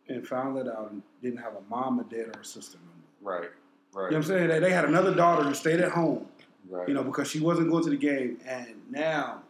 [0.09, 2.92] and found that out and didn't have a mom, a dad, or a sister no
[3.31, 3.38] more.
[3.40, 3.50] Right.
[3.92, 4.05] Right.
[4.05, 4.48] You know what I'm saying?
[4.48, 6.26] They, they had another daughter who stayed at home,
[6.70, 6.88] right.
[6.88, 9.42] you know, because she wasn't going to the game, and now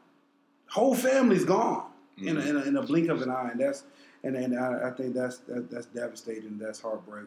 [0.68, 1.86] whole family's gone
[2.18, 3.84] in, a, in, a, in a blink of an eye, and that's
[4.24, 6.58] and and I, I think that's that, that's devastating.
[6.58, 7.26] That's heartbreak,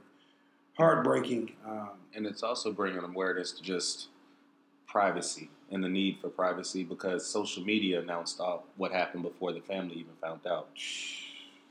[0.78, 1.54] heartbreaking.
[1.68, 4.08] Um, and it's also bringing awareness to just
[4.88, 9.62] privacy and the need for privacy because social media announced all what happened before the
[9.62, 10.70] family even found out.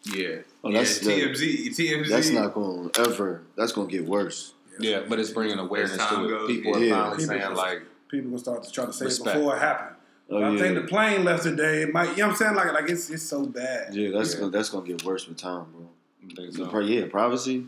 [0.04, 0.38] yeah.
[0.64, 1.68] Oh, yeah, that's the- TMZ.
[1.68, 2.08] TMZ.
[2.08, 3.42] That's not going to ever.
[3.56, 4.54] That's going to get worse.
[4.80, 6.28] Yeah, but it's bringing awareness to it.
[6.28, 6.94] goes, People yeah.
[6.94, 9.36] are finally People saying like, people gonna start to try to say Respect.
[9.36, 9.96] it before it happened.
[10.30, 10.58] Oh, I yeah.
[10.58, 11.82] think the plane left today.
[11.82, 12.54] It might, you know what I'm saying?
[12.54, 13.92] Like, like it's it's so bad.
[13.94, 14.40] yeah, that's Yeah.
[14.40, 15.88] Gonna, that's going to get worse with time, bro.
[16.52, 16.78] So, so.
[16.78, 17.66] yeah, privacy.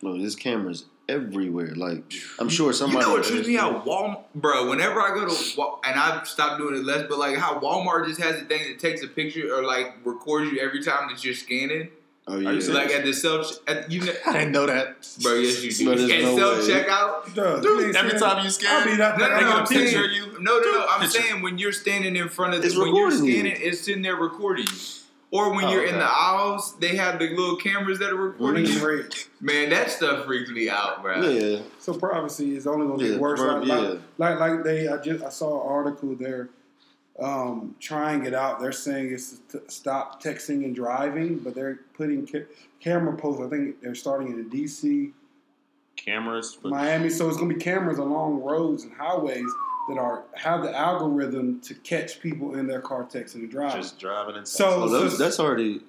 [0.00, 1.74] Bro, there's cameras everywhere.
[1.74, 2.04] Like,
[2.38, 3.04] I'm sure somebody.
[3.04, 4.70] You know what trips me out, Walmart, bro.
[4.70, 8.06] Whenever I go to Wal- and I've stopped doing it less, but like how Walmart
[8.06, 11.24] just has a thing that takes a picture or like records you every time that
[11.24, 11.88] you're scanning.
[12.28, 12.60] Oh Are you yeah.
[12.60, 12.68] serious?
[12.68, 15.08] Like at the self, at, you know, I didn't know that.
[15.22, 15.34] bro.
[15.34, 15.96] Yes, you do.
[15.96, 16.74] there's At no self way.
[16.74, 17.34] checkout.
[17.34, 19.18] Dude, Dude, every time you scan, I'll be that.
[19.18, 20.26] No, no, I no, get a I'm picture saying, of you.
[20.42, 20.86] no, no, no.
[20.90, 21.20] I'm Picture.
[21.22, 23.52] saying when you're standing in front of, It's the, when you're recording you.
[23.56, 24.78] it's sitting there recording you.
[25.30, 28.64] Or when Oh, you're in the aisles, they have the little cameras that are recording
[28.64, 29.08] you.
[29.42, 31.20] Man, that stuff freaks me out, bro.
[31.20, 31.60] Yeah.
[31.78, 33.38] So privacy is only going to Yeah, get worse.
[33.38, 33.76] pri- Like, yeah.
[33.76, 36.48] like, like, like they, I just I saw an article there,
[37.20, 38.60] um, trying it out.
[38.60, 42.46] They're saying it's to stop texting and driving, but they're putting ca-
[42.80, 43.42] camera posts.
[43.42, 45.12] I think they're starting in D.C.,
[45.96, 46.54] Cameras.
[46.54, 47.10] For, Miami.
[47.10, 49.44] So it's going to be cameras along roads and highways
[49.88, 53.82] that are have the algorithm to catch people in their car texting and driving.
[53.82, 55.80] just driving and So- Oh, that's, that's already.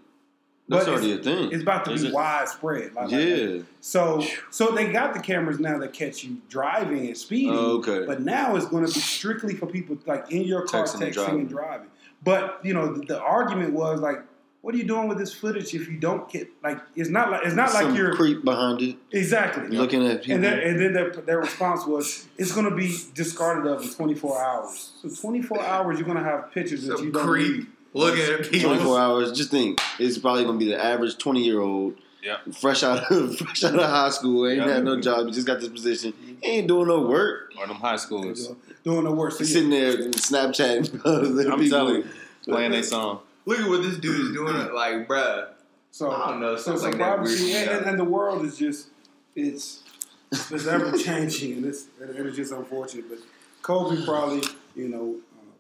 [0.70, 1.52] That's But already a thing.
[1.52, 2.14] it's about to Is be it?
[2.14, 2.94] widespread.
[2.94, 3.58] Like, like- yeah.
[3.82, 7.54] So, so they got the cameras now that catch you driving and speeding.
[7.56, 8.06] Oh, okay.
[8.06, 11.08] But now it's going to be strictly for people like in your car Texting texting,
[11.08, 11.40] and driving.
[11.42, 11.88] and driving.
[12.24, 14.22] But you know, the, the argument was like,
[14.62, 16.78] what are you doing with this footage if you don't get like?
[16.94, 20.36] It's not like it's not Some like you're creep behind it, exactly looking at people.
[20.36, 23.90] And then, and then their, their response was, it's going to be discarded of in
[23.90, 24.92] 24 hours.
[25.02, 27.68] So 24 hours, you're going to have pictures that you don't creep need.
[27.94, 28.70] Looking at people.
[28.76, 29.32] 24 hours.
[29.32, 32.54] Just think, it's probably gonna be the average 20 year old, Yep.
[32.56, 34.68] fresh out of fresh out of high school, ain't Yep.
[34.68, 37.52] had no job, he just got this position, he ain't doing no work.
[37.58, 38.56] or them high schoolers.
[38.84, 39.54] Doing no work, So He's yeah.
[39.56, 41.02] sitting there Snapchatting.
[41.06, 41.78] other I'm people.
[41.78, 42.06] telling you,
[42.46, 43.20] playing their song.
[43.46, 44.56] Look at what this dude is doing.
[44.74, 45.48] Like, bruh.
[45.92, 48.46] So I don't know, So, something so like that privacy and, and, and the world
[48.46, 48.88] is just
[49.36, 49.84] it's
[50.32, 53.10] it's ever changing, and it's and it's just unfortunate.
[53.10, 53.18] But
[53.64, 54.44] Kobe probably
[54.76, 55.52] you know uh,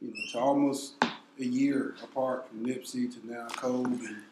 [0.00, 0.94] you know to almost
[1.38, 4.22] a year apart from Nipsey to now Kobe, and,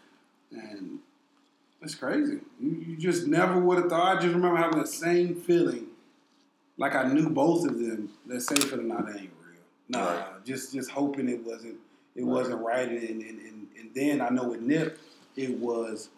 [0.53, 0.99] and
[1.81, 2.39] it's crazy.
[2.61, 4.17] You, you just never would have thought.
[4.19, 5.87] I just remember having the same feeling,
[6.79, 8.11] like I knew both of them.
[8.27, 9.61] That same feeling, not that ain't real.
[9.89, 10.45] Nah, Right.
[10.45, 11.77] just just hoping it wasn't
[12.15, 12.89] it wasn't right.
[12.89, 14.99] And, and, and, and then I know with Nip,
[15.37, 16.09] it was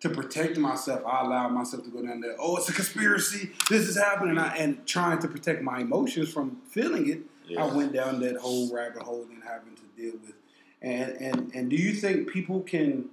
[0.00, 1.02] to protect myself.
[1.06, 2.34] I allowed myself to go down there.
[2.38, 3.50] Oh, it's a conspiracy.
[3.70, 4.38] This is happening.
[4.38, 7.64] I, and trying to protect my emotions from feeling it, Yeah.
[7.64, 10.34] I went down that whole rabbit hole and having to deal with.
[10.82, 13.06] And and and do you think people can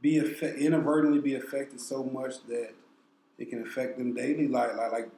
[0.00, 2.70] be affe- inadvertently be affected so much that
[3.38, 4.48] it can affect them daily?
[4.48, 5.10] Like like like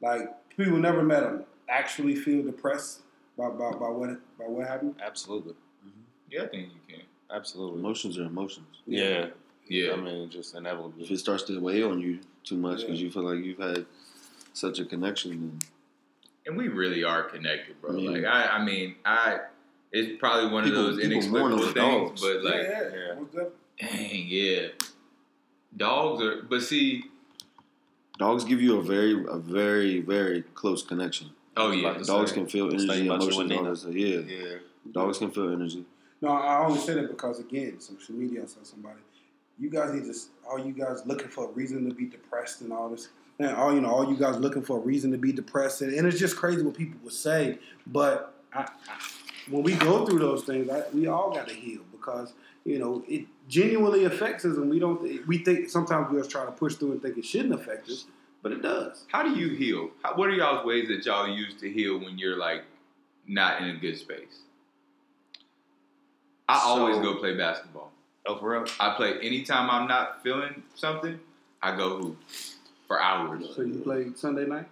[0.00, 3.00] like people who never met them actually feel depressed
[3.38, 4.94] by by, by what by what happened.
[5.04, 5.52] Absolutely.
[5.52, 6.00] Mm-hmm.
[6.30, 7.04] Yeah, I think you can.
[7.34, 7.80] Absolutely.
[7.80, 8.66] Emotions are emotions.
[8.86, 9.26] Yeah.
[9.66, 9.92] Yeah.
[9.94, 10.92] I mean, just inevitable.
[10.98, 13.06] If it starts to weigh on you too much because Yeah.
[13.06, 13.86] you feel like you've had
[14.52, 15.58] such a connection, then
[16.46, 17.92] And we really are connected, bro.
[17.92, 19.38] I mean- like I, I mean, I.
[19.96, 22.20] It's probably one People- of those inexplicable things, dogs.
[22.20, 22.90] but like, yeah,
[23.36, 23.44] yeah.
[23.80, 24.68] dang, yeah,
[25.76, 26.42] dogs are.
[26.42, 27.04] But see,
[28.18, 31.30] Dogs give you a very, a very, very close connection.
[31.56, 31.92] Oh yeah.
[31.92, 32.40] Like Dogs same.
[32.44, 33.70] can feel energy, about emotions, and all Nina.
[33.70, 33.94] that stuff.
[33.94, 34.18] Yeah.
[34.18, 34.56] Yeah.
[34.92, 35.84] Dogs can feel energy.
[36.20, 38.42] No, I only say that because again, social media.
[38.42, 39.00] I saw somebody.
[39.58, 40.18] You guys need to.
[40.48, 43.08] All you guys looking for a reason to be depressed and all this.
[43.40, 45.92] And all you know, all you guys looking for a reason to be depressed, and,
[45.92, 47.58] and it's just crazy what people would say.
[47.86, 48.98] But I, I,
[49.50, 52.32] when we go through those things, I, we all got to heal because
[52.64, 55.26] you know it genuinely affects us, and we don't.
[55.26, 58.06] We think sometimes we just try to push through and think it shouldn't affect us,
[58.42, 59.04] but it does.
[59.08, 59.90] How do you heal?
[60.02, 62.64] How, what are y'all's ways that y'all use to heal when you're like
[63.26, 64.42] not in a good space?
[66.48, 67.90] I always go play basketball.
[68.26, 68.64] Oh, for real?
[68.80, 71.18] I play anytime I'm not feeling something.
[71.62, 72.18] I go hoop
[72.86, 73.44] for hours.
[73.54, 74.66] So you played Sunday night.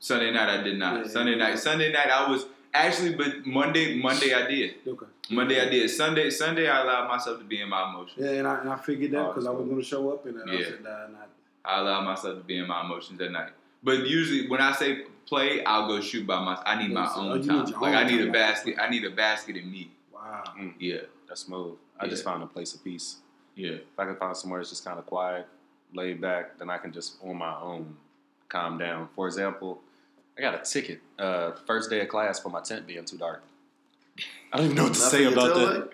[0.00, 1.06] Sunday night I did not.
[1.06, 1.12] Yeah.
[1.12, 1.58] Sunday night.
[1.58, 4.74] Sunday night I was actually, but Monday Monday I did.
[4.86, 5.06] Okay.
[5.30, 5.88] Monday I did.
[5.90, 8.16] Sunday Sunday I allowed myself to be in my emotions.
[8.18, 10.24] Yeah, and I, and I figured that Oh, because I was going to show up,
[10.26, 10.64] and then I Yeah.
[10.66, 11.18] said, nah, nah.
[11.64, 13.50] I allow myself to be in my emotions at night.
[13.82, 16.60] But usually, when I say play, I'll go shoot by my.
[16.64, 17.64] I need my Oh, own you time.
[17.66, 18.28] need Like own I need time.
[18.28, 18.74] a basket.
[18.80, 19.90] I need a basket in me.
[20.12, 20.44] Wow.
[20.58, 20.74] Mm.
[20.78, 20.96] Yeah,
[21.28, 21.74] That's smooth.
[22.00, 23.16] I just found a place of peace.
[23.54, 23.72] yeah.
[23.72, 25.46] If I can find somewhere that's just kind of quiet,
[25.92, 27.96] laid back, then I can just on my own
[28.48, 29.08] calm down.
[29.14, 29.80] For example,
[30.38, 33.42] I got a ticket uh, first day of class for my tent being too dark.
[34.52, 35.80] I don't even know what to Not say about that.
[35.80, 35.90] light?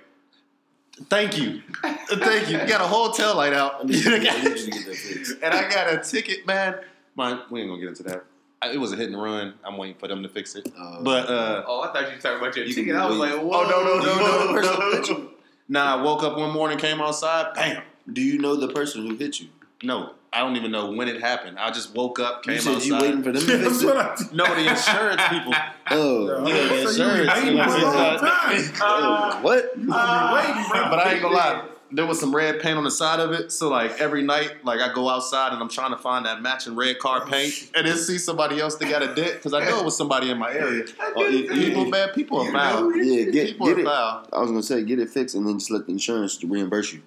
[1.11, 2.59] Thank you, thank you.
[2.59, 4.59] You got a whole tail light out, I need you to get that
[4.97, 5.37] fixed.
[5.43, 6.77] and I got a ticket, man.
[7.17, 8.25] My, we ain't gonna get into that.
[8.63, 9.55] I- It was a hit and run.
[9.65, 10.69] I'm waiting for them to fix it.
[10.79, 12.95] Uh, But uh, Oh, I thought you were talking about your You ticket.
[12.97, 13.33] I was wait.
[13.33, 13.63] like, oh whoa.
[13.69, 15.31] no no Do you know no no, no, no.
[15.69, 17.83] Nah, I woke up one morning, came outside, bam.
[18.13, 19.49] Do you know the person who hit you?
[19.83, 21.59] No, I don't even know when it happened.
[21.59, 22.87] I just woke up, came You said outside.
[22.87, 23.87] you waiting for them to fix it?
[23.87, 24.33] what I did.
[24.33, 25.55] No, the insurance people.
[25.91, 27.41] Oh, Yeah, the So you insurance.
[27.41, 28.73] be waiting for a long uh, time.
[28.81, 29.71] oh, what?
[29.79, 30.91] You gonna waiting, bro.
[30.91, 31.65] but I ain't gonna lie.
[31.93, 34.81] There was some red paint on the side of it, so like every night, like
[34.81, 37.87] I go outside and I'm trying to find that matching red car oh, paint, and
[37.87, 40.39] then see somebody else that got a dent because I know it was somebody in
[40.39, 40.87] my area.
[41.15, 42.97] Oh, it- People, it- man, people are foul.
[42.97, 43.85] yeah, get People get are it.
[43.85, 44.27] foul.
[44.33, 47.03] I was gonna say get it fixed and then just let the insurance reimburse you.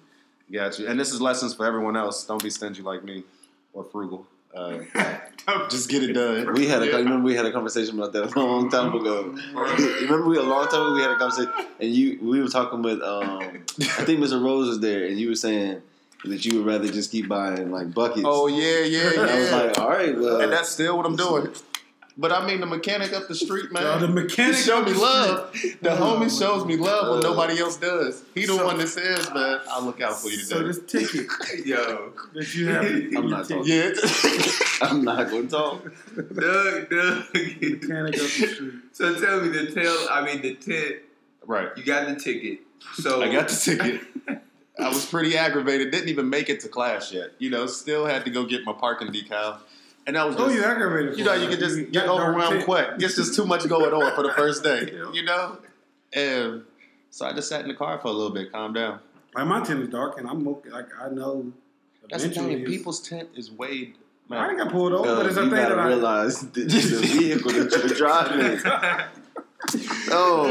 [0.52, 0.86] Got you.
[0.86, 2.24] And this is lessons for everyone else.
[2.24, 3.24] Don't be stingy like me
[3.72, 4.26] or frugal.
[4.54, 4.78] Uh,
[5.68, 6.54] just get it done.
[6.54, 9.36] We had a remember we had a conversation about that a long time ago.
[9.54, 12.82] remember we a long time ago we had a conversation and you we were talking
[12.82, 14.42] with um I think Mr.
[14.42, 15.82] Rose was there and you were saying
[16.24, 18.24] that you would rather just keep buying like buckets.
[18.24, 21.16] Oh yeah, yeah, and I was like, all right, well, and that's still what I'm
[21.16, 21.52] doing.
[22.20, 23.82] But I mean, the mechanic up the street, man.
[23.84, 25.52] Yo, the mechanic he show up me love.
[25.80, 28.24] The Oh, homie shows me love when nobody else does.
[28.34, 30.80] He the so- one that says, "Man, I'll look out for you So today." this
[31.12, 31.28] ticket
[31.66, 32.84] Yo, that you have,
[33.16, 33.62] I'm not talking.
[33.66, 33.92] yeah,
[34.82, 35.84] I'm not going to talk.
[36.16, 37.24] Doug, Doug.
[37.34, 38.72] Mechanic up the street.
[38.92, 39.96] so tell me the tail.
[40.10, 40.96] I mean the tent.
[41.46, 41.68] right.
[41.76, 42.60] You got the ticket.
[42.94, 44.00] So I got the ticket.
[44.80, 45.90] I was pretty aggravated.
[45.92, 47.30] Didn't even make it to class yet.
[47.38, 49.58] You know, still had to go get my parking decal,
[50.08, 50.50] and I was oh, just.
[50.50, 51.18] Oh, you aggravated.
[51.18, 52.88] you know, you can just got get dark overwhelmed quick.
[52.98, 55.12] It's just too much going on for the first day, Yeah.
[55.12, 55.58] you know?
[56.14, 56.64] And
[57.10, 58.98] so I just sat in the car for a little bit, calm down.
[59.34, 60.70] Like my tent is dark, and I'm okay.
[60.70, 61.52] Like I know.
[62.10, 62.64] That's the thing.
[62.64, 63.92] People's tent is way.
[64.30, 65.86] I ain't got pulled over, but it's a thing that I.
[65.88, 68.60] realize the, the vehicle that you're driving.
[70.10, 70.46] Oh,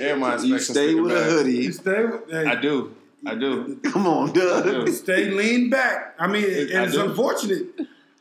[0.00, 1.24] And my you stay sticker with a back.
[1.24, 1.72] You hoodie.
[1.72, 2.04] stay.
[2.04, 2.94] With, hey, I do.
[3.26, 3.80] I do.
[3.84, 4.64] Come on, I Doug.
[4.86, 4.92] do.
[4.92, 6.14] Stay lean back.
[6.18, 7.04] I mean, it, I it's do.
[7.04, 7.66] unfortunate.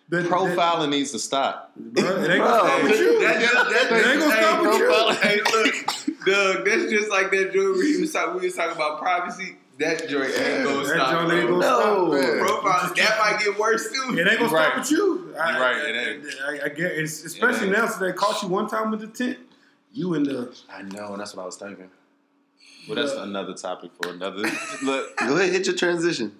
[0.09, 1.71] That, Profiling needs to stop.
[1.75, 2.37] Bro, it ain't Bro.
[2.37, 3.19] gonna stop with you.
[3.21, 5.29] That, that, that, ain't gonna hey, stop with you.
[5.29, 8.75] Hey, look, Doug, that's just like that joint where he was talking, we was talking
[8.75, 9.55] about privacy.
[9.79, 11.11] That joint ain't gonna That stop.
[11.11, 11.59] joint ain't gonna No.
[11.59, 12.93] stop.
[12.93, 12.95] man.
[12.95, 14.15] That might get worse too.
[14.17, 14.65] It ain't gonna Right.
[14.67, 15.35] stop with you.
[15.39, 16.61] I, You're right, it ain't.
[16.61, 17.71] I, I get, it's, especially ain't.
[17.77, 19.39] now since they caught you one time with the tent.
[19.91, 21.89] You in the I know, and that's what I was thinking.
[22.87, 24.43] Well, that's another topic for another.
[24.83, 26.33] Look, Go ahead, hit your transition.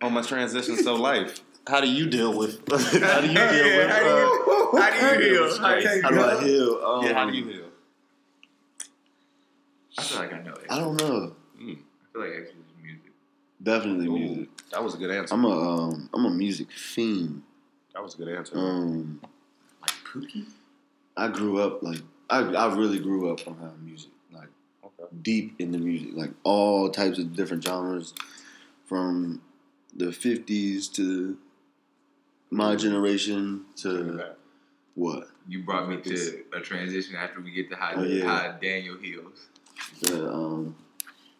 [0.00, 1.40] on my transition so life.
[1.66, 2.60] How do you deal with?
[2.70, 3.90] how do you deal with?
[3.90, 5.58] How do Uh, you- how do you heal?
[5.58, 6.42] How do you- Okay, How do I good.
[6.42, 6.80] heal?
[6.84, 7.64] Um, yeah, how do you heal?
[9.98, 10.66] I feel like I know it.
[10.70, 11.36] I don't know.
[11.54, 11.76] I feel
[12.22, 13.12] like actually it's music.
[13.62, 14.48] Definitely Ooh, music.
[14.70, 15.34] that was a good answer.
[15.34, 17.42] I'm a um, I'm a music fiend.
[17.94, 18.58] that was a good answer.
[18.58, 19.20] Um,
[19.80, 20.46] Like Pookie?
[21.16, 24.48] I grew up like I I really grew up on around music, like
[24.84, 25.04] okay.
[25.22, 28.14] deep into music, like all types of different genres,
[28.86, 29.42] from
[29.94, 31.36] the '50s to
[32.52, 34.22] my generation to
[34.94, 38.24] what You brought me to a transition after we get to high, Oh, yeah.
[38.26, 39.46] how Daniel heals.
[40.02, 40.76] the um,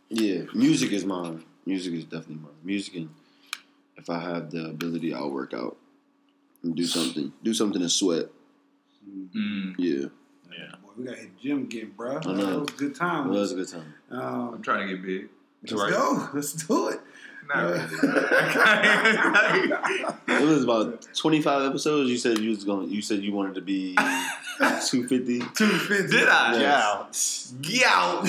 [0.09, 1.45] yeah, music is mine.
[1.67, 2.53] Music is definitely mine.
[2.65, 3.11] Music and
[3.97, 5.77] if I have the ability, I'll work out
[6.63, 8.27] and do something, do something to sweat.
[9.37, 9.75] Mm.
[9.79, 10.07] Yeah,
[10.51, 10.75] Yeah.
[10.83, 12.19] Boy, we gotta hit gym again, bro.
[12.19, 12.35] I know.
[12.35, 13.27] That was a good time.
[13.27, 13.95] it was a good time.
[14.11, 14.19] I'm
[14.55, 15.29] Um, trying to get big.
[15.71, 16.29] let's go.
[16.35, 17.01] Let's do it.
[17.55, 17.83] Not really.
[20.43, 22.11] It was about twenty five episodes.
[22.11, 22.91] You said you was going.
[22.91, 23.95] You said you wanted to be
[24.87, 25.41] two fifty.
[25.55, 26.17] Two fifty.
[26.17, 26.61] Did I?
[26.61, 27.07] Yeah.
[27.61, 28.25] Yo,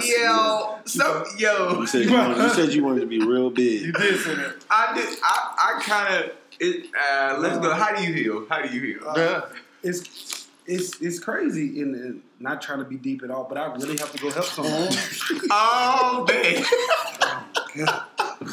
[0.00, 1.80] yo, so yo.
[1.80, 3.82] You said you, wanted, you said you wanted to be real big.
[3.82, 4.54] You did say that.
[4.70, 5.18] I did.
[5.22, 6.32] I, I kind of.
[6.60, 6.86] It.
[6.94, 7.74] Uh, let's go.
[7.74, 8.46] How do you heal?
[8.48, 9.08] How do you heal?
[9.08, 9.42] Uh,
[9.82, 13.72] it's it's it's crazy and, and not trying to be deep at all, but I
[13.74, 14.88] really have to go help someone.
[15.50, 18.02] oh man, God.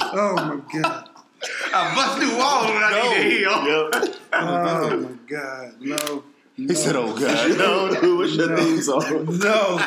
[0.01, 1.09] Oh my god.
[1.73, 3.57] I bust through walls when I need to heal.
[3.67, 4.15] Yep.
[4.33, 5.73] Oh my god.
[5.79, 6.23] No.
[6.55, 8.57] He said, "Oh God, no, dude, what's your No.
[8.57, 9.79] theme song?" No.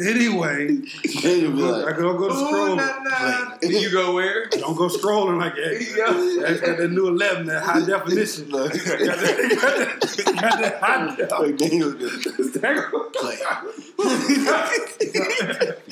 [0.00, 0.88] Anyway, And
[1.24, 2.76] I like, don't go to Ooh, scroll.
[2.76, 3.56] nah, nah.
[3.62, 4.46] You go where?
[4.46, 5.78] Don't go scrolling like that.
[5.98, 6.42] Yeah.
[6.46, 8.50] That's got that new 11, that high definition.
[8.50, 11.30] got that, got that, got that high def.
[11.32, 13.36] like Daniel just play.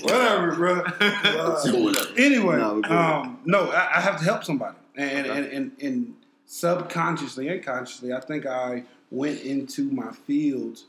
[0.03, 0.81] Whatever, bro.
[1.01, 6.14] Uh, anyway, No, um, no, I, I have to help somebody, and, and, and and
[6.47, 10.85] subconsciously and consciously, I think I went into my fields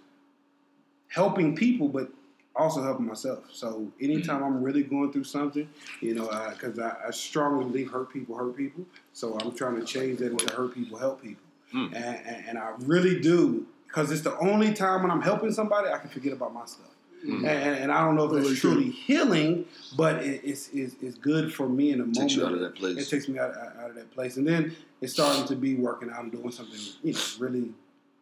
[1.10, 2.10] helping people, but
[2.57, 3.43] also helping myself.
[3.51, 5.69] So anytime I'm really going through something,
[6.01, 9.85] you know, because I, I strongly believe hurt people hurt people, so I'm trying to
[9.85, 11.43] change that into hurt people help people,
[11.73, 11.87] Mm.
[11.87, 15.89] and, and, and I really do because it's the only time when I'm helping somebody
[15.89, 16.87] I can forget about my stuff.
[17.25, 17.37] Mm.
[17.39, 19.65] And, and, and I don't know if it's truly healing,
[19.97, 22.15] but it, it's, it's it's good for me in the moment.
[22.29, 22.97] Takes you out of that place.
[22.97, 26.09] It takes me out, out of that place, and then it's starting to be working
[26.09, 27.73] out and doing something you know really,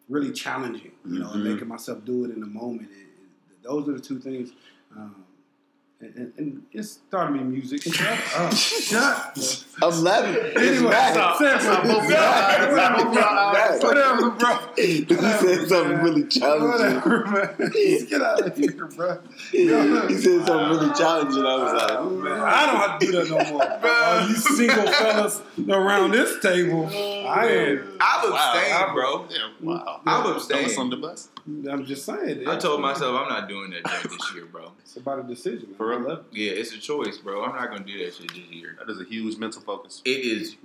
[0.09, 0.93] really challenging.
[1.05, 1.51] You know, and Mhm.
[1.53, 2.89] making myself do it in the moment.
[2.91, 3.04] It, it-
[3.65, 4.51] those are the two things.
[4.95, 5.25] Um,
[5.99, 6.99] and, and, and it's
[7.34, 7.82] to be music.
[7.93, 8.54] Shut up.
[8.56, 9.64] Shut.
[9.81, 10.35] I'm laughing.
[10.38, 11.13] It's Anyway, back.
[11.13, 11.38] stop.
[11.38, 11.97] Say it, bro.
[11.99, 12.59] It's back.
[12.59, 13.53] Uh, whatever, It's bro.
[13.53, 13.83] back.
[13.83, 14.73] Whatever, bro.
[14.77, 16.95] He said something really challenging.
[17.01, 17.55] Whatever.
[18.09, 19.19] Get out of here, bro.
[19.51, 19.67] He
[20.17, 21.43] said something really challenging.
[21.45, 23.63] I was like, Oh, man, I don't have to do that no more.
[23.91, 27.97] All you single fellas around this table, I am.
[27.99, 28.53] I'm Wow.
[28.55, 29.27] abstaining, bro.
[29.29, 30.01] Yeah, wow.
[30.05, 30.79] I'm Throw us abstaining.
[30.79, 31.29] on the bus.
[31.69, 32.47] I'm just saying.
[32.47, 34.71] I told myself I'm not doing that junk this year, bro.
[34.79, 35.73] it's about a decision.
[35.77, 35.99] For real?
[35.99, 37.43] I love Yeah, it's a choice, bro.
[37.43, 38.77] I'm not gonna do that shit this year.
[38.79, 40.01] That is a huge mental focus.
[40.06, 40.56] It is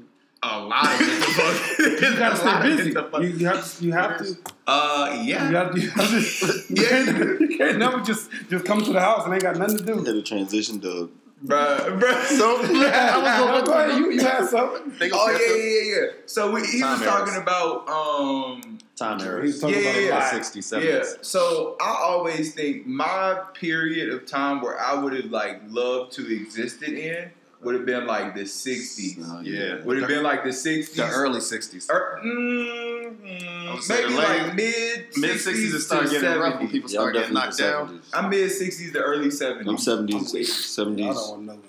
[0.43, 1.79] a lot of mental focus.
[1.79, 2.91] You gotta It's a lot stay busy.
[2.91, 3.85] You, you have to.
[3.85, 4.37] You have to.
[4.67, 5.51] Uh, You yeah.
[5.51, 5.81] have to.
[5.81, 6.17] You, have to,
[6.75, 6.89] you, Yeah.
[6.89, 9.85] can't, you can't never just just come to the house and ain't got nothing to
[9.85, 9.97] do.
[10.05, 11.11] Had a transition dog.
[11.45, 12.25] Bruh, bruh.
[12.39, 13.99] So Yeah, no, go ahead.
[13.99, 15.11] You, you had something.
[15.13, 16.07] Oh yeah, yeah, yeah, yeah.
[16.27, 17.43] So we, he Time was talking errors.
[17.43, 19.61] about um time He was errors.
[19.61, 20.19] talking Yeah, about yeah, a yeah.
[20.19, 20.45] lot.
[20.45, 20.85] 60, 70s.
[20.85, 21.03] Yeah.
[21.23, 26.31] So I always think my period of time where I would have like loved to
[26.35, 27.31] existed in
[27.63, 29.19] would have been like the '60s.
[29.23, 29.83] Oh, Yeah.
[29.85, 30.95] Would have been like the '60s.
[30.95, 31.91] The early 60s.
[31.91, 36.39] Er, mm, mm, I would say maybe late- like mid Mid 60s it started getting
[36.41, 38.03] rough when people Yeah, I'm start getting knocked down.
[38.13, 39.69] I'm mid '60s to early '70s.
[39.69, 41.07] I'm seventies, I don't seventies.
[41.07, 41.65] want to know when I want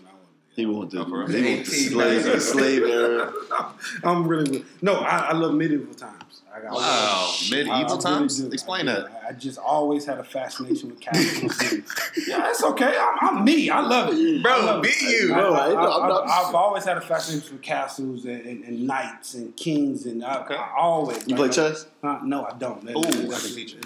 [0.56, 1.28] He want the Oh, for real?
[1.28, 3.34] he want the 18, slave, the slave era.
[4.04, 4.96] I'm really no.
[4.96, 6.21] I, I love medieval times.
[6.62, 7.34] I got Wow.
[7.34, 8.40] I- Medieval I times?
[8.40, 8.52] do.
[8.52, 9.24] Explain I, that.
[9.28, 11.62] I just always had a fascination with castles.
[12.28, 12.96] yeah, it's okay.
[12.98, 13.70] I'm, I'm me.
[13.70, 14.44] I love it.
[14.44, 15.24] Bro, I love be it.
[15.28, 15.34] you.
[15.34, 18.64] I, Bro, I- I, I'm not- have always had a fascination with castles and, and,
[18.64, 20.56] and knights and kings, and I, Okay.
[20.56, 21.28] I always.
[21.28, 21.88] You play chess?
[22.04, 22.84] Uh, no, I don't.
[22.90, 23.82] Ooh, I can teach you.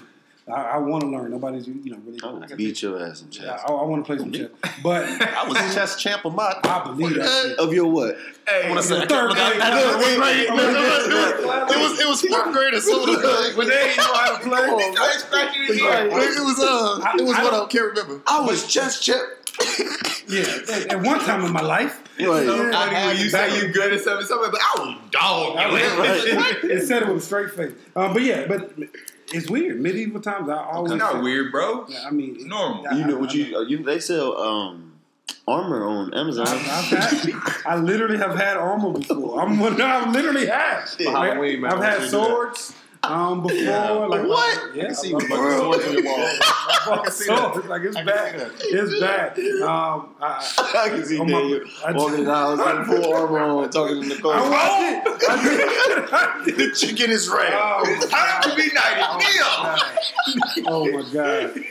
[0.47, 1.31] I, I want to learn.
[1.31, 2.19] Nobody's, you know, really.
[2.23, 3.61] I will I can beat your ass in Yeah, chess.
[3.67, 4.49] I, I want to play some chess,
[4.83, 6.53] but I was a chess champ of my.
[6.63, 7.27] I believe that.
[7.27, 7.57] shit.
[7.59, 8.15] Of your what?
[8.47, 9.53] Hey, I want to say Third grade.
[9.53, 10.47] Third grade.
[10.47, 11.69] Third grade.
[11.71, 13.57] It was it was fourth grade or something.
[13.57, 14.67] When they ain't know how to play.
[14.85, 16.05] He started scratching his Right.
[16.05, 16.11] It
[16.43, 18.21] was uh, it was I- what I I can't remember.
[18.27, 19.23] I was chess champ.
[20.27, 22.45] Yeah, at, at one time in my life, Right.
[22.47, 22.71] So Yeah.
[22.71, 25.57] funny when you Back- say you good at something, something like, I was dog.
[25.57, 26.37] I you.
[26.39, 27.73] was- it said it with a straight face.
[27.95, 28.71] Um, but yeah, but
[29.33, 29.79] it's weird.
[29.81, 30.91] Medieval times, I always.
[30.93, 31.85] It's not weird, bro.
[31.87, 32.83] Yeah, I mean, It's normal.
[32.83, 34.93] Yeah, You know what you, uh, you they sell um
[35.47, 36.47] armor on Amazon.
[36.47, 37.33] I've, I've had,
[37.65, 39.41] I literally have had armor before.
[39.41, 39.79] I'm one.
[39.81, 40.85] I've literally had.
[40.89, 42.09] For Halloween, I've had you that.
[42.09, 42.73] swords.
[43.11, 43.91] Um, before, Yeah.
[43.91, 44.75] like What?
[44.75, 46.27] Yeah, I can see bucket swords on your wall.
[47.03, 47.51] Can see that.
[47.53, 47.67] swords.
[47.67, 48.51] Like it's I bad.
[48.59, 49.39] It's bad.
[49.63, 53.39] Um, I, I can see Oh, Daniel I- walking in the house with full armor
[53.39, 54.33] on, talking in the car.
[54.35, 56.13] I, I did.
[56.13, 56.57] I did.
[56.57, 57.51] The chicken is red.
[57.53, 59.81] Oh, It's time to be Oh, my God.
[60.67, 61.63] Oh my god.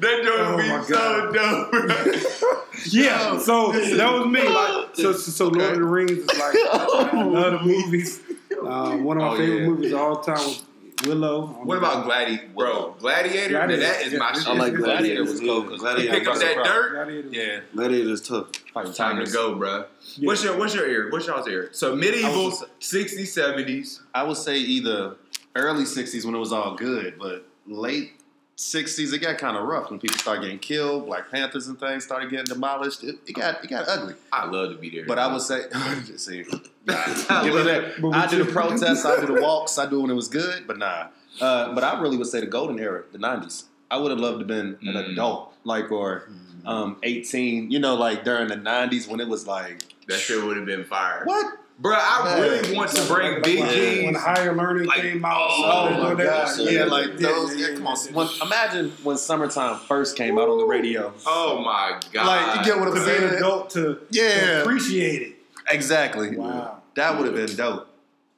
[0.00, 2.84] That joke Oh, would be so dope.
[2.90, 4.42] Yeah, so that was me.
[4.48, 8.20] Like, so, so, so Lord of the Rings is like I love the movies.
[8.66, 9.66] Uh, one of my Oh, favorite yeah.
[9.68, 10.62] movies of all time was
[11.06, 11.46] Willow.
[11.62, 12.48] What about Gladiator?
[12.56, 13.50] Bro, Gladiator?
[13.50, 13.82] Gladiator.
[13.82, 14.48] That is my Yeah, shit.
[14.48, 15.22] I like Gladiator Gladiator.
[15.24, 16.12] was cool, 'cause Gladiator.
[16.18, 16.92] Pick up that dirt.
[16.94, 17.28] Gladiator?
[17.30, 17.60] Yeah.
[17.74, 18.46] Gladiator's tough.
[18.74, 19.84] Fighting Time to go, bro.
[20.16, 20.26] Yeah.
[20.26, 21.10] What's your What's your era?
[21.10, 21.68] What's y'all's ear?
[21.72, 24.00] So medieval, was- 60s, 70s.
[24.14, 25.14] I would say either
[25.54, 28.12] early '60s when it was all good, but late
[28.58, 31.06] '60s, it got kind of rough when people started getting killed.
[31.06, 33.04] Black Panthers and things started getting demolished.
[33.04, 34.14] It, it got it got ugly.
[34.32, 35.06] I love to be there.
[35.06, 35.62] But I would say,
[36.16, 36.44] see,
[36.86, 36.94] nah,
[37.30, 38.04] I give me that.
[38.12, 40.76] I do the protests, I do the walks, I do when it was good, but
[40.78, 41.06] nah.
[41.40, 43.64] Uh, but I really would say the golden era, the '90s.
[43.90, 45.12] I would have loved to have been an Mm.
[45.12, 46.28] adult, like or
[46.66, 47.70] um, 18.
[47.70, 50.84] You know, like during the '90s when it was like, that shit would have been
[50.84, 51.22] fire.
[51.24, 51.46] what?
[51.80, 52.42] Bro, I Man.
[52.42, 54.04] really want to bring Like, Big when- G's.
[54.04, 55.36] when higher learning Like, came out.
[55.48, 56.56] oh so my they- gosh!
[56.56, 57.54] they- Yeah, like those.
[57.56, 57.96] Yeah, come on.
[58.12, 61.12] When, imagine when summertime first came out on the radio.
[61.24, 62.26] Oh my god!
[62.26, 63.34] Like, you get what I'm To be an saying?
[63.34, 65.36] adult to, to Yeah, appreciate it.
[65.70, 66.36] exactly.
[66.36, 66.78] Wow.
[66.96, 67.86] That would have been dope.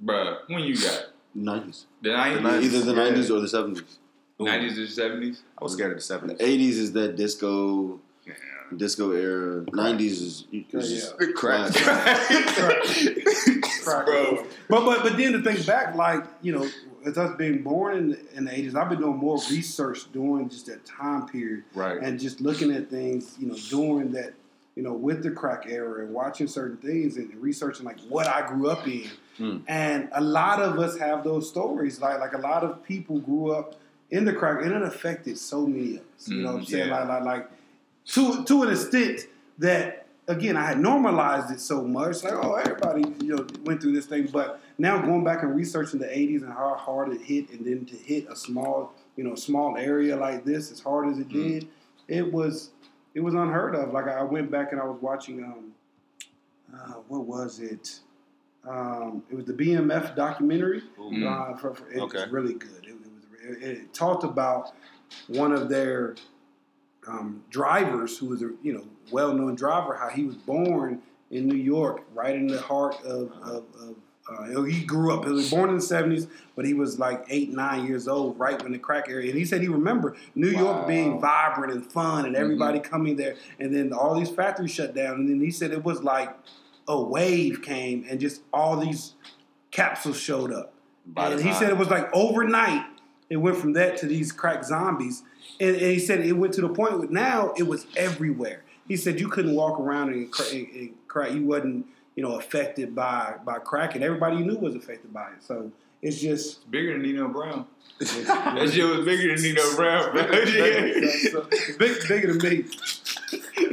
[0.05, 3.05] Bruh, when you got Nineties, the nineties, either the Yeah.
[3.05, 3.99] nineties or the seventies.
[4.39, 5.43] nineties or seventies.
[5.59, 6.37] I was scared of the The '70s.
[6.41, 8.35] eighties is that disco, Yeah.
[8.77, 9.65] Disco era.
[9.73, 11.73] Nineties is you- Yeah, it's just crack.
[13.85, 14.07] Crack.
[14.07, 14.45] Bro.
[14.69, 16.69] But but but then to think back, like you know,
[17.05, 20.49] as us being born in the, in the eighties, I've been doing more research during
[20.49, 21.99] just that time period, Right.
[22.01, 24.35] and just looking at things, you know, during that,
[24.77, 28.47] you know, with the crack era and watching certain things and researching like what I
[28.47, 29.09] grew up in,
[29.39, 29.63] Mm.
[29.69, 32.01] and a lot of us have those stories.
[32.01, 33.77] Like like a lot of people grew up
[34.11, 36.29] in the crack, and it affected so many of us.
[36.29, 36.89] You know what I'm saying?
[36.89, 37.05] yeah.
[37.05, 37.51] Like like like
[38.13, 39.27] to to an extent
[39.59, 42.23] that again I had normalized it so much.
[42.25, 46.01] Like oh everybody you know went through this thing, but now going back and researching
[46.01, 49.35] the '80s and how hard it hit, and then to hit a small you know
[49.35, 51.33] small area like this as hard as it Mm.
[51.61, 51.69] did,
[52.09, 52.71] it was
[53.15, 53.93] it was unheard of.
[53.93, 55.73] Like I went back and I was watching um
[56.73, 58.01] uh, what was it?
[58.69, 60.83] Um, it was the BMF documentary.
[61.01, 61.27] Ooh.
[61.27, 62.23] Uh, for, for, it Okay.
[62.23, 62.85] was really good.
[62.85, 64.73] It, it was it, it talked about
[65.29, 66.15] one of their
[67.07, 71.47] um, drivers, who was a you know well known driver, how he was born in
[71.47, 73.33] New York, right in the heart of.
[73.43, 73.95] of, of
[74.29, 75.25] uh, he grew up.
[75.25, 78.63] He was born in the seventies, but he was like eight, nine years old, right
[78.63, 79.31] when the crack area.
[79.31, 83.35] And he said he remembered New York being vibrant and fun, and everybody coming there.
[83.59, 85.17] And then all these factories shut down.
[85.17, 86.33] And then he said it was like
[86.87, 89.15] a wave came, and just all these
[89.71, 90.75] capsules showed up.
[91.07, 92.87] By and he said it was like overnight.
[93.31, 95.23] It went from that to these crack zombies,
[95.61, 98.65] and, and he said it went to the point where now it was everywhere.
[98.89, 101.33] He said you couldn't walk around and, and, and crack.
[101.33, 105.29] You wasn't you know affected by by crack, and everybody you knew was affected by
[105.29, 105.43] it.
[105.43, 105.71] So
[106.03, 107.67] it's just bigger than Nino Brown.
[108.01, 110.27] that shit was bigger than Nino Brown, bro.
[110.33, 112.63] it's big, bigger than me.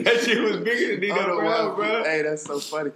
[0.04, 2.04] that shit was bigger than Nino oh, Brown, bro.
[2.04, 2.92] Hey, that's so funny.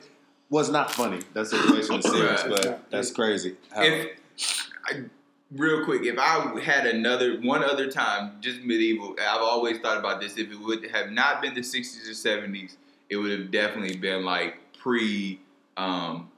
[0.50, 1.22] Was not funny.
[1.34, 3.56] That situation is serious, but that's crazy.
[3.74, 5.04] How- If I,
[5.52, 10.22] real quick, if I had another one other time, just medieval, I've always thought about
[10.22, 10.38] this.
[10.38, 12.76] If it would have not been the '60s or '70s,
[13.10, 15.40] it would have definitely been like pre.
[15.78, 16.30] Um,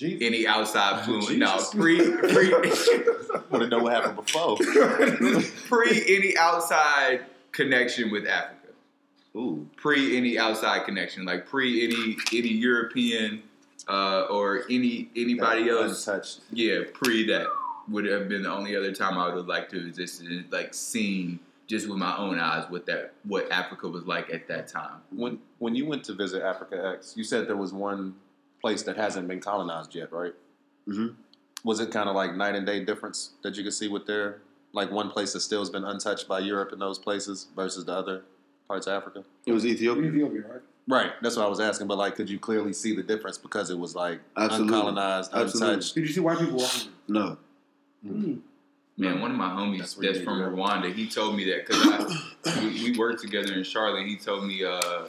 [0.00, 1.36] any outside fluence.
[1.36, 2.50] No, pre pre
[3.50, 4.56] want to know what happened before.
[5.68, 8.56] pre any outside connection with Africa.
[9.36, 13.42] Ooh, Pre any outside connection, like pre any any European
[13.88, 16.06] uh, or any anybody else.
[16.06, 16.40] untouched.
[16.50, 17.46] Yeah, pre that
[17.88, 20.74] would have been the only other time I would have liked to have existed, like
[20.74, 25.00] seen just with my own eyes what that what Africa was like at that time.
[25.10, 28.14] When when you went to visit Africa X, you said there was one
[28.60, 30.34] place that hasn't been colonized yet, right?
[30.88, 31.14] Mhm.
[31.64, 34.40] Was it kind of like night and day difference that you could see with their
[34.72, 37.92] like one place that still has been untouched by Europe in those places versus the
[37.92, 38.22] other
[38.68, 39.24] parts of Africa?
[39.46, 40.04] It was Ethiopia.
[40.10, 40.60] Ethiopia, right?
[40.88, 41.86] Right, that's what I was asking.
[41.86, 44.76] But like, could you clearly see the difference because it was like Absolutely.
[44.76, 45.68] uncolonized, Absolutely.
[45.74, 45.94] untouched?
[45.94, 46.90] Did you see white people walking?
[47.06, 47.36] No,
[48.06, 48.40] Mm.
[48.98, 50.62] Man, one of my homies That's that's, where you need from go.
[50.62, 54.06] Rwanda, he told me that because we, we worked together in Charlotte.
[54.06, 55.04] He told me uh,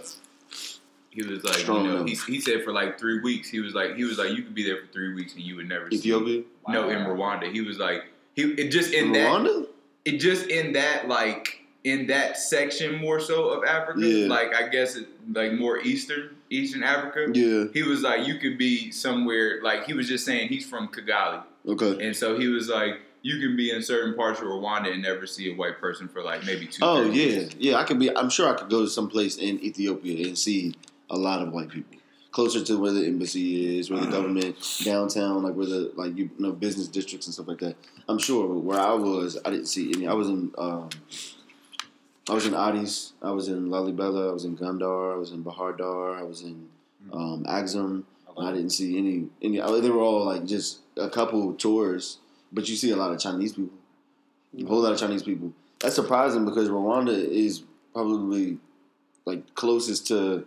[1.10, 3.74] he was like, Strong you know, he, he said for like three weeks, he was
[3.74, 5.90] like, he was like, you could be there for three weeks and you would never
[5.92, 5.98] see.
[5.98, 6.44] Ethiopia.
[6.70, 9.68] No, in Rwanda, he was like, he it just in that Rwanda.
[10.06, 14.28] it just in that like in that section more so of Africa, Yeah.
[14.28, 17.32] like I guess it, like more eastern Eastern Africa.
[17.38, 17.66] Yeah.
[17.74, 21.44] He was like, you could be somewhere like he was just saying he's from Kigali.
[21.68, 22.06] Okay.
[22.06, 25.26] And so he was like, you can be in certain parts of Rwanda and never
[25.26, 26.80] see a white person for like maybe two.
[26.84, 27.76] Oh three yeah, yeah.
[27.78, 28.16] I could be.
[28.16, 30.76] I'm sure I could go to some place in Ethiopia and see
[31.10, 31.98] a lot of white people
[32.34, 36.30] closer to where the embassy is, where the government downtown, like where the like you
[36.38, 37.76] know business districts and stuff like that.
[38.10, 38.46] I'm sure.
[38.60, 40.06] Where I was, I didn't see any.
[40.06, 40.52] I was in.
[40.58, 40.90] Um,
[42.30, 43.14] I was in Addis.
[43.22, 44.30] I was in Lalibela.
[44.30, 45.14] I was in Gondar.
[45.14, 46.16] I was in Bahir Dar.
[46.16, 46.68] I was in
[47.14, 48.06] um, Axum.
[48.38, 49.30] I didn't see any.
[49.42, 49.62] Any.
[49.62, 52.18] I- They were all like just a couple tours,
[52.52, 53.74] but you see a lot of Chinese people.
[54.60, 55.52] A whole lot of Chinese people.
[55.80, 57.64] That's surprising because Rwanda is
[57.94, 58.58] probably
[59.26, 60.46] like closest to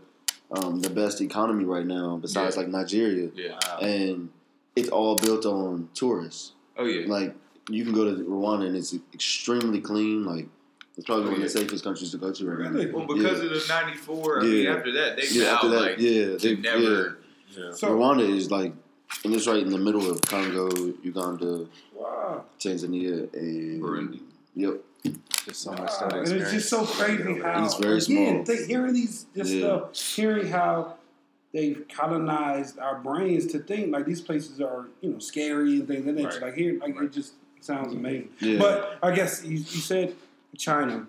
[0.52, 2.62] um, the best economy right now, besides Yeah.
[2.62, 3.58] like Nigeria, Yeah.
[3.80, 4.28] and
[4.76, 6.52] it's all built on tourists.
[6.76, 7.06] Oh yeah.
[7.10, 7.34] Like
[7.68, 10.24] you can go to Rwanda and it's extremely clean.
[10.24, 10.48] Like
[10.96, 12.78] It's probably one of the safest countries to go to right now.
[12.78, 12.90] Really?
[12.90, 13.46] Well, because Yeah.
[13.46, 14.74] of the '94, I mean, Yeah.
[14.76, 17.18] after that, they Yeah, vowed after that, like yeah, to they never.
[17.54, 17.72] Yeah.
[17.72, 18.72] So Rwanda is like,
[19.24, 20.68] and it's right in the middle of Congo,
[21.02, 22.44] Uganda, wow.
[22.60, 24.20] Tanzania, and Burundi.
[24.54, 24.80] Yep.
[25.44, 25.86] There's so much Wow.
[25.88, 26.12] stuff.
[26.12, 28.44] And it's just so crazy how It's very again, small.
[28.44, 29.60] Think, hearing these this Yeah.
[29.60, 30.94] stuff, hearing how
[31.52, 36.00] they've colonized our brains to think like these places are you know scary and things
[36.00, 36.28] of that nature.
[36.40, 36.42] Right.
[36.42, 37.04] Like here, like Right.
[37.04, 38.30] it just sounds amazing.
[38.40, 38.58] Yeah.
[38.58, 40.14] But I guess you, you said
[40.56, 41.06] China.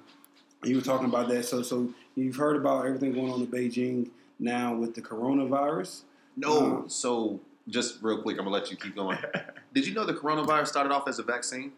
[0.64, 1.46] You were talking about that.
[1.46, 6.02] So so you've heard about everything going on in Beijing now with the coronavirus.
[6.36, 6.84] No.
[6.86, 7.40] Uh, so
[7.70, 9.18] just real quick, I'm gonna let you keep going.
[9.74, 11.74] Did you know the coronavirus started off as a vaccine?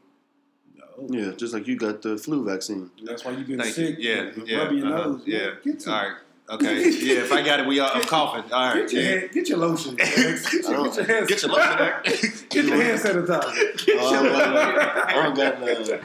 [0.77, 1.07] No.
[1.09, 2.91] Yeah, just like you got the flu vaccine.
[3.03, 3.99] That's why you've been Thank sick.
[3.99, 4.09] you.
[4.09, 5.49] Yeah, yeah, rubbing your uh-huh, yeah.
[5.63, 5.93] Get some.
[5.93, 6.17] All right.
[6.51, 6.89] Okay.
[6.89, 7.19] Yeah.
[7.21, 7.91] If I got it, we are.
[7.93, 8.51] I'm coughing.
[8.51, 8.81] All right.
[8.81, 9.09] Get your, Yeah.
[9.19, 9.95] hand, get your lotion.
[9.97, 11.27] Get your, get your hand.
[11.27, 12.03] Get your lotion back.
[12.49, 13.85] Get your hand sanitizer.
[13.85, 15.97] Get Oh, your, I don't got uh,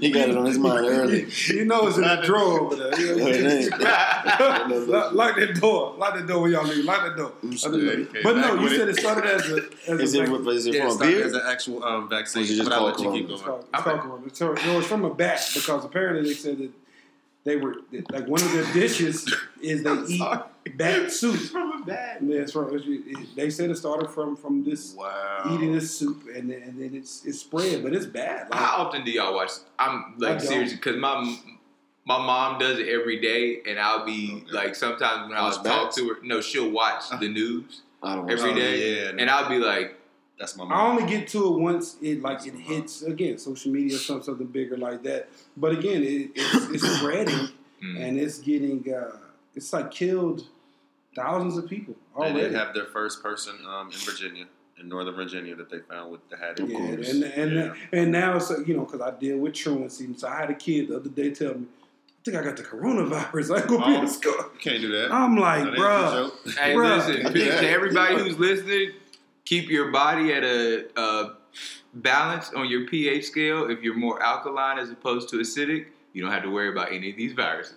[0.00, 1.26] He got it on his mind early.
[1.48, 2.98] You know it's in the drawer over there.
[2.98, 3.76] You know,
[4.88, 5.94] lock, lock that door.
[5.98, 6.84] Lock that door when y'all leave.
[6.84, 7.32] Lock that door.
[7.42, 7.78] Lock that door.
[7.80, 8.96] you came But no, you said it.
[8.96, 9.56] it started as a
[9.90, 11.24] as Is a it, vac- is it Yeah, from a beer?
[11.26, 12.40] as an actual um, vaccine.
[12.42, 13.34] Was it but I'll called let you keep corona?
[13.34, 14.66] It's called, it's called corona.
[14.72, 16.70] No, it's from a bat because apparently they said that
[17.44, 17.76] they were
[18.10, 20.22] like one of their dishes is they eat
[20.76, 21.36] bat soup.
[21.52, 22.20] From a bad.
[22.20, 25.42] And it's from, it, they said it started from from this Wow.
[25.46, 28.50] eating this soup and then, and then it's it's spread, but it's bad.
[28.50, 29.50] Like, How often do y'all watch?
[29.78, 31.36] I'm like seriously because my
[32.04, 34.52] my mom does it every day, and I'll be Okay.
[34.52, 35.96] like sometimes when I'll talk bats?
[35.96, 39.48] to her, no, she'll watch the news I don't every Oh, day, yeah, and I'll
[39.48, 39.99] be like,
[40.40, 43.94] That's my I only get to it once it like it hits again social media
[43.96, 45.28] or something, something bigger like that.
[45.56, 47.48] But again, it, it's, it's spreading
[47.84, 48.00] mm.
[48.00, 49.16] and it's getting uh,
[49.54, 50.46] it's like killed
[51.14, 52.40] thousands of people They already.
[52.40, 54.46] did have their first person um, in Virginia,
[54.78, 56.68] in Northern Virginia, that they found with the had it.
[56.68, 57.10] Yeah, course.
[57.10, 57.74] and and Yeah.
[57.92, 60.54] and now it's like, you know because I deal with truancy, so I had a
[60.54, 63.56] kid the other day tell me, "I think I got the coronavirus.
[63.62, 64.00] I go be Oh.
[64.00, 65.12] in school." You can't do that.
[65.12, 66.54] I'm like, That ain't a bruh, joke.
[66.58, 66.96] Hey, Bruh.
[66.96, 68.92] listen, I to, think- to everybody who's listening,
[69.44, 71.36] keep your body at a, a
[71.94, 73.70] balance on your pH scale.
[73.70, 77.10] If you're more alkaline as opposed to acidic, you don't have to worry about any
[77.10, 77.74] of these viruses.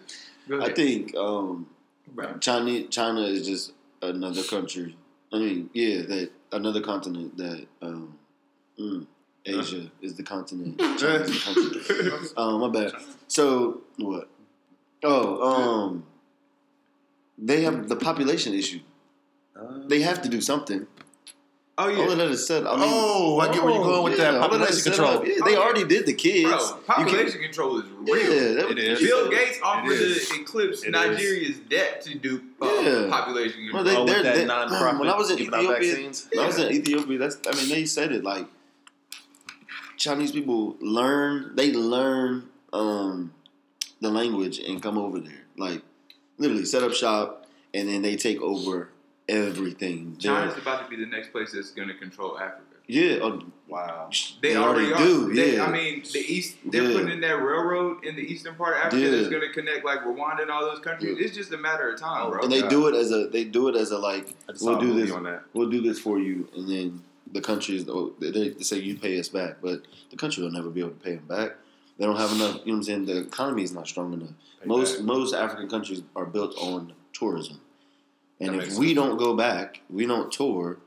[0.51, 1.67] I think um,
[2.07, 2.37] Bro.
[2.39, 4.95] China China is just another country.
[5.31, 8.17] I mean, yeah, that another continent that um,
[8.79, 9.07] mm,
[9.45, 10.79] Asia is the continent.
[10.97, 12.27] China is the country.
[12.37, 12.93] Um, my bad.
[13.27, 14.29] So what?
[15.03, 16.05] Oh, um,
[17.37, 18.79] they have the population issue.
[19.87, 20.87] They have to do something.
[21.77, 22.67] Oh All yeah, of that is set.
[22.67, 24.77] I mean, Oh, I get where you're going with yeah, that all of that population
[24.77, 25.25] is set control.
[25.27, 26.49] Yeah, they already did the kids.
[26.49, 28.17] bro, You population control is real.
[28.17, 28.99] Yeah, that, It is.
[28.99, 30.29] Bill Gates offered It is.
[30.29, 33.09] to eclipse It Nigeria's debt to do uh, Yeah.
[33.09, 33.83] population Well, control.
[33.83, 36.27] they- Oh, with they're- that they- non-profit when I was in Ethiopia- vaccines.
[36.31, 38.45] When I was in Ethiopia, that's I mean they said it like
[39.97, 43.33] Chinese people learn they learn um,
[44.01, 45.45] the language and come over there.
[45.57, 45.81] Like
[46.37, 48.89] literally set up shop and then they take over
[49.29, 50.17] everything.
[50.21, 52.61] They're- China's about to be the next place that's going to control Africa.
[52.87, 54.09] yeah, uh, Wow.
[54.41, 55.07] They, They already, already are.
[55.07, 55.65] do, They- yeah.
[55.65, 56.57] I mean, the east.
[56.65, 56.91] They're Yeah.
[56.93, 59.09] putting in that railroad in the eastern part of Africa Yeah.
[59.11, 61.17] that's going to connect like Rwanda and all those countries.
[61.17, 61.25] Yeah.
[61.25, 62.41] It's just a matter of time, Oh, bro.
[62.43, 62.69] and they God.
[62.69, 65.43] do it as a they do it as a like we'll do this on that.
[65.53, 67.01] we'll do this for you and then
[67.31, 70.69] the countries oh, they, they say you pay us back, but the country will never
[70.69, 71.55] be able to pay them back.
[71.97, 72.55] They don't have enough.
[72.65, 73.05] You know what I'm saying?
[73.05, 74.29] The economy is not strong enough.
[74.61, 75.05] Pay most back.
[75.05, 77.59] most African countries are built on tourism,
[78.43, 80.77] and That if we don't go back, we don't tour,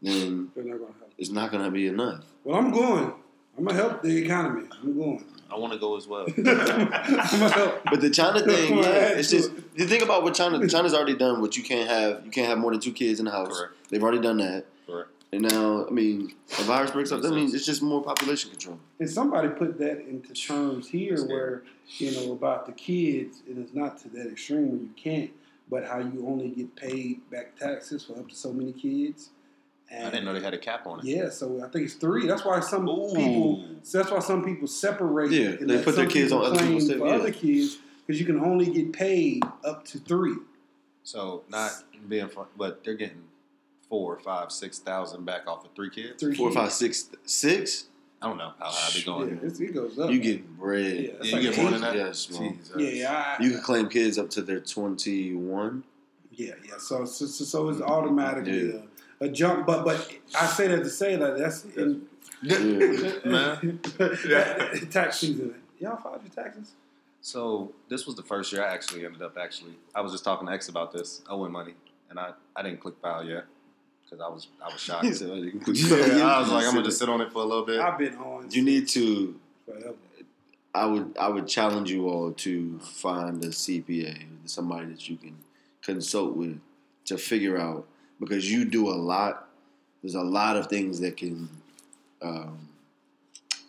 [0.00, 1.12] then not gonna help.
[1.18, 2.24] it's not gonna be enough.
[2.44, 3.12] Well, I'm going.
[3.56, 4.68] I'm gonna help the economy.
[4.82, 5.24] I'm going.
[5.50, 6.26] I want to go as well.
[6.36, 7.82] I'm gonna help.
[7.84, 9.64] But the China thing, yeah, it's just it.
[9.76, 10.66] you think about what China.
[10.66, 11.40] China's already done.
[11.40, 13.58] What you can't have, you can't have more than two kids in the house.
[13.58, 13.74] Correct.
[13.90, 14.64] They've already done that.
[14.86, 15.10] Correct.
[15.34, 17.18] And now, I mean, a virus breaks up.
[17.18, 18.78] Makes That means it's just more population control.
[19.00, 21.62] And somebody put that into terms here where,
[21.96, 25.30] you know, about the kids, and it's not to that extreme where you can't,
[25.72, 29.30] but how you only get paid back taxes for up to so many kids.
[29.90, 31.06] And I didn't know they had a cap on it.
[31.06, 32.26] Yeah, so I think it's three.
[32.26, 33.10] That's why some Ooh.
[33.14, 33.64] people.
[33.82, 35.32] So that's why some people separate.
[35.32, 37.14] Yeah, they put their kids on other claim people's for yeah.
[37.14, 40.36] other kids because you can only get paid up to three.
[41.04, 41.72] So not
[42.06, 43.24] being, fun, but they're getting
[43.88, 46.20] four, five, six thousand back off of three kids.
[46.20, 46.60] Three Four, kids.
[46.60, 47.86] five, six, six.
[48.22, 49.40] I don't know how high they Yeah, going.
[49.42, 50.10] it's, it goes up.
[50.10, 50.84] You get bread.
[50.84, 51.96] Yeah, Yeah, it's you like get more than that.
[51.96, 52.58] Yes, man.
[52.58, 52.72] Jesus.
[52.76, 55.84] Yeah, yeah, I, You can claim kids up to their twenty-one.
[56.30, 56.78] yeah, yeah.
[56.78, 57.90] So, so, so, so it's mm-hmm.
[57.90, 58.80] automatically Yeah.
[59.20, 59.66] a, a jump.
[59.66, 60.08] But, but
[60.38, 62.06] I say that to say that that's in,
[63.24, 63.80] Man.
[64.90, 65.54] tax season.
[65.78, 66.72] Y'all filed your taxes?
[67.20, 69.74] So this was the first year I actually ended up actually.
[69.94, 71.22] I was just talking to X about this.
[71.30, 71.74] I win money,
[72.10, 73.44] and I, I didn't click file yet
[74.12, 75.04] because I was I was shocked.
[75.06, 77.20] He said, "Oh, you can put- yeah, I was like, I'm gonna just sit on
[77.20, 77.80] it for a little bit.
[77.80, 79.38] I've been on You need to.
[79.66, 79.94] forever.
[80.74, 85.36] I would I would challenge you all to find a CPA, somebody that you can
[85.82, 86.60] consult with
[87.06, 87.86] to figure out
[88.20, 89.48] because you do a lot.
[90.02, 91.48] There's a lot of things that can
[92.22, 92.68] um,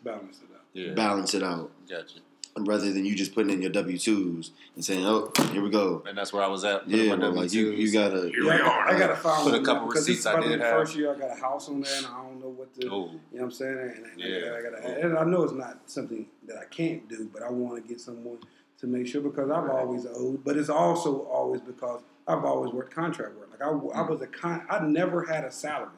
[0.04, 0.62] Balance it out.
[0.74, 0.94] Yeah.
[0.94, 2.20] balance it out Gotcha.
[2.58, 6.04] Rather than you just putting in your W twos and saying, "Oh, here we go."
[6.08, 6.88] And that's where I was at.
[6.88, 7.94] Yeah, my well, like you, you W2s.
[7.94, 8.22] gotta.
[8.30, 8.88] Here Yeah, we I, are.
[8.96, 10.76] I gotta find Put a couple receipts this I did the have.
[10.78, 12.86] first year I got a house on there and I don't know what to.
[12.88, 12.90] Ooh.
[12.90, 13.78] You know what I'm saying?
[13.78, 14.56] And, and Yeah.
[14.58, 17.82] I, gotta, and I know it's not something that I can't do, but I want
[17.82, 18.38] to get someone
[18.80, 20.44] to make sure because I've always owed.
[20.44, 23.50] But it's also always because I've always worked contract work.
[23.52, 23.74] Like I, I
[24.04, 24.10] Mm.
[24.10, 24.64] was a con.
[24.70, 25.90] I never had a salary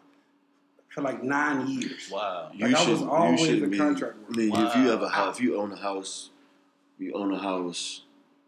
[0.89, 2.09] for like nine years.
[2.09, 2.49] Wow.
[2.53, 2.89] You I should.
[2.91, 4.65] was always you a contract I mean, worker.
[4.67, 6.29] if you have a house, if you own a house,
[6.99, 8.01] you own a house.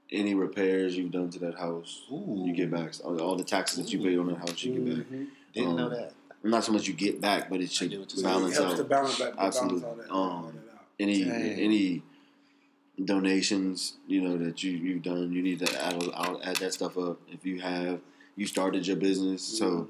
[0.09, 2.43] Any repairs you've done to that house, Ooh.
[2.45, 2.93] you get back.
[3.03, 5.07] All, all the taxes that you paid on that house, you get back.
[5.19, 5.27] Mhm.
[5.53, 6.13] Didn't know Um, that.
[6.43, 8.77] Not so much you get back, but it I should get It balance helps out.
[8.77, 9.83] to balance back, balance Absolutely.
[9.83, 10.53] all that, Um, all
[10.99, 11.59] any Dang.
[11.59, 12.03] any
[13.03, 16.97] donations you know that you you've done you need to add I'll add that stuff
[16.97, 17.99] up if you have
[18.35, 19.87] you started your business so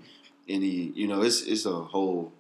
[0.49, 2.34] any you know it's it's a whole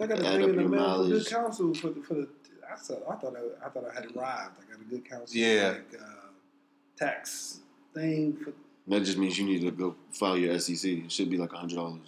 [0.00, 2.14] I got to bring in the your mail for mileage good counsel for the, for
[2.14, 2.28] the.
[2.74, 4.52] I thought I thought I, I thought I had arrived.
[4.60, 5.36] I got a good counsel.
[5.36, 5.68] Yeah.
[5.92, 6.04] Like, uh,
[6.96, 7.60] tax
[7.94, 8.52] thing for.
[8.88, 11.56] that just means you need to go file your SEC it should be like a
[11.56, 12.00] hundred dollars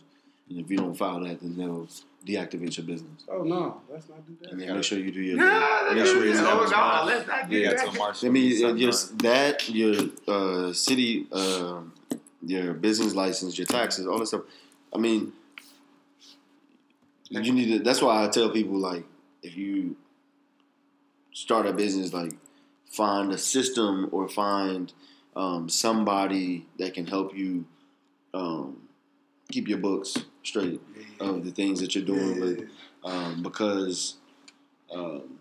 [0.49, 1.89] and if you don't file that then they'll
[2.25, 4.51] deactivate your business Oh no, let's not do that.
[4.53, 4.67] and that.
[4.67, 7.27] then make sure you do your Nah, make sure you that's- oh, a- no, let's
[7.29, 7.79] not do Yeah, that.
[7.81, 8.25] till March.
[8.25, 8.81] I mean, 27th.
[8.81, 9.95] just that your
[10.29, 11.81] uh, city, uh,
[12.45, 14.43] your business license, your taxes, all that stuff.
[14.95, 15.33] I mean,
[17.31, 17.79] you need to.
[17.81, 19.05] That's why I tell people like,
[19.43, 19.97] if you
[21.37, 22.32] start a business, like
[22.87, 24.91] find a system or find
[25.37, 27.66] um, somebody that can help you
[28.32, 28.89] um,
[29.51, 30.80] keep your books straight
[31.20, 32.70] of the things that you're doing with
[33.05, 34.14] um, because
[34.91, 35.39] um,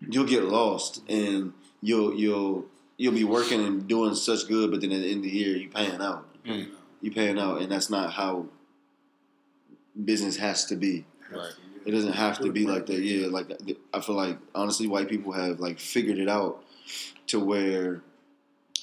[0.00, 2.64] you'll get lost and you'll you'll
[2.96, 5.58] you'll be working and doing such good, but then at the end of the year
[5.58, 6.26] you paying out.
[6.46, 6.70] Mm.
[7.02, 8.46] You paying out, and that's not how
[10.02, 11.04] business has to be.
[11.30, 11.52] Right.
[11.86, 13.00] It doesn't have to be like that.
[13.00, 13.46] Yeah, like
[13.94, 16.62] I feel like honestly, white people have like figured it out
[17.28, 18.02] to where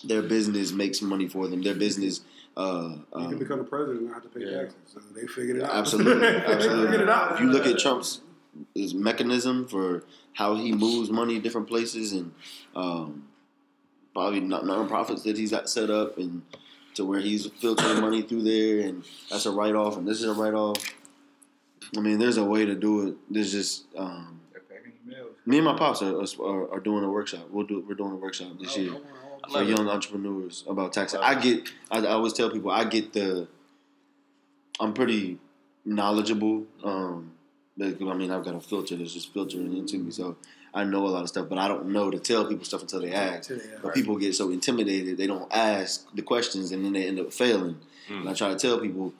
[0.03, 1.61] their business makes money for them.
[1.61, 2.21] Their business.
[2.55, 4.61] Uh, You can um, become the president and not have to pay Yeah.
[4.61, 4.75] taxes.
[4.93, 5.71] So they figured it out.
[5.75, 6.85] Absolutely, they absolutely.
[6.85, 7.33] figured it out.
[7.33, 8.21] If you look at Trump's
[8.75, 12.31] his mechanism for how he moves money different places and
[12.75, 13.27] um,
[14.13, 16.43] probably non nonprofits that he's got set up and
[16.93, 20.25] to where he's filtering money through there and that's a write off and this is
[20.25, 20.77] a write off.
[21.97, 23.15] I mean, there's a way to do it.
[23.29, 25.31] There's just um, They're packing emails.
[25.45, 27.47] me and my pops are, are, are doing a workshop.
[27.51, 28.93] We'll do we're doing a workshop this year
[29.51, 31.19] for young entrepreneurs about taxes.
[31.21, 31.69] I get.
[31.91, 33.47] I, I always tell people I get the.
[34.79, 35.37] I'm pretty
[35.85, 36.65] knowledgeable.
[36.83, 37.31] Um,
[37.77, 40.37] but, I mean, I've got a filter that's just filtering into me, so
[40.73, 41.49] I know a lot of stuff.
[41.49, 43.47] But I don't know to tell people stuff until they ask.
[43.49, 47.07] To the- But people get so intimidated they don't ask the questions, and then they
[47.07, 47.77] end up failing.
[48.09, 48.21] Mm.
[48.21, 49.13] And I try to tell people,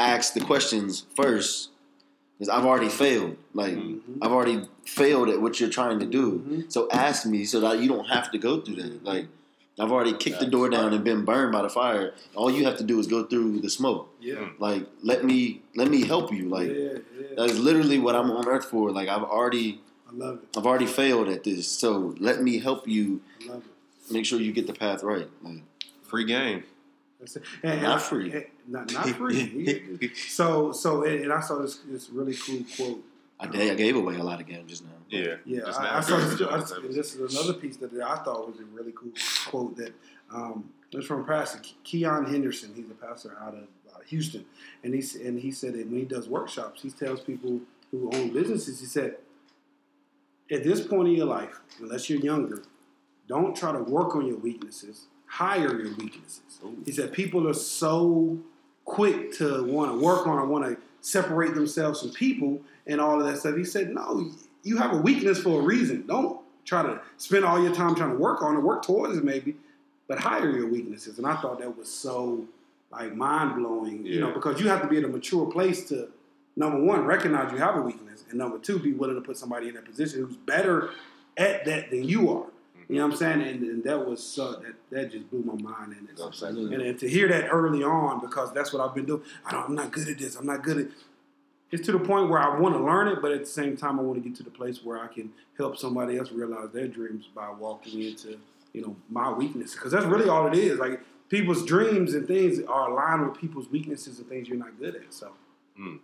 [0.00, 1.70] ask the questions first,
[2.38, 3.36] because I've already failed.
[3.54, 4.00] Like Mhm.
[4.22, 6.42] I've already failed at what you're trying to do.
[6.48, 6.72] Mhm.
[6.72, 9.04] So ask me so that you don't have to go through that.
[9.04, 9.26] Like
[9.78, 10.94] I've already kicked the door down smart.
[10.94, 12.12] and been burned by the fire.
[12.34, 14.08] All you have to do is go through the smoke.
[14.20, 14.48] Yeah.
[14.58, 16.48] Like let me let me help you.
[16.48, 17.26] Like yeah, yeah.
[17.36, 18.90] that is literally what I'm on earth for.
[18.90, 19.80] Like I've already
[20.10, 20.56] I love it.
[20.58, 21.68] I've already failed at this.
[21.68, 24.12] So let me help you I love it.
[24.12, 25.28] make sure you get the path right.
[25.42, 25.62] Like
[26.02, 26.64] Free game.
[27.20, 27.42] That's it.
[27.62, 28.32] And, Not I- free.
[28.32, 30.10] and- not, not free.
[30.28, 33.04] so, so, and, and I saw this this really cool quote.
[33.42, 34.90] I, gave, I gave away a lot of games just now.
[35.08, 35.36] Yeah.
[35.46, 35.96] Yeah, Just I, now.
[35.96, 36.72] I saw this.
[36.72, 39.12] I, this is another piece that I thought was a really cool
[39.48, 39.92] quote that
[40.32, 42.72] um, it was from Pastor Keion Henderson.
[42.76, 43.62] He's a pastor out of
[43.94, 44.44] uh, Houston,
[44.84, 47.60] and he and he said that when he does workshops, he tells people
[47.90, 48.78] who own businesses.
[48.80, 49.16] He said,
[50.50, 52.62] at this point in your life, unless you're younger,
[53.28, 55.06] don't try to work on your weaknesses.
[55.30, 56.40] Hire your weaknesses.
[56.84, 58.38] He said people are so
[58.84, 63.20] quick to want to work on or want to separate themselves from people and all
[63.20, 63.56] of that stuff.
[63.56, 64.28] He said, no,
[64.64, 66.04] you have a weakness for a reason.
[66.06, 69.24] Don't try to spend all your time trying to work on it, work towards it
[69.24, 69.54] maybe,
[70.08, 71.18] but hire your weaknesses.
[71.18, 72.44] And I thought that was so
[72.90, 76.08] like mind blowing, you know, because you have to be in a mature place to
[76.56, 79.68] number one, recognize you have a weakness, and number two, be willing to put somebody
[79.68, 80.90] in that position who's better
[81.36, 82.46] at that than you are.
[82.90, 83.42] You know what I'm saying?
[83.42, 85.94] And, and that was so that that just blew my mind.
[85.96, 86.74] And, Absolutely.
[86.74, 89.22] and, and to hear that early on, because that's what I've been doing.
[89.46, 90.34] I don't, I'm not good at this.
[90.34, 90.86] I'm not good at.
[91.70, 94.00] It's to the point where I want to learn it, but at the same time,
[94.00, 96.88] I want to get to the place where I can help somebody else realize their
[96.88, 98.40] dreams by walking into,
[98.72, 99.74] you know, my weakness.
[99.76, 100.80] Because that's really all it is.
[100.80, 104.96] Like people's dreams and things are aligned with people's weaknesses and things you're not good
[104.96, 105.14] at.
[105.14, 105.30] So
[105.76, 105.98] hmm.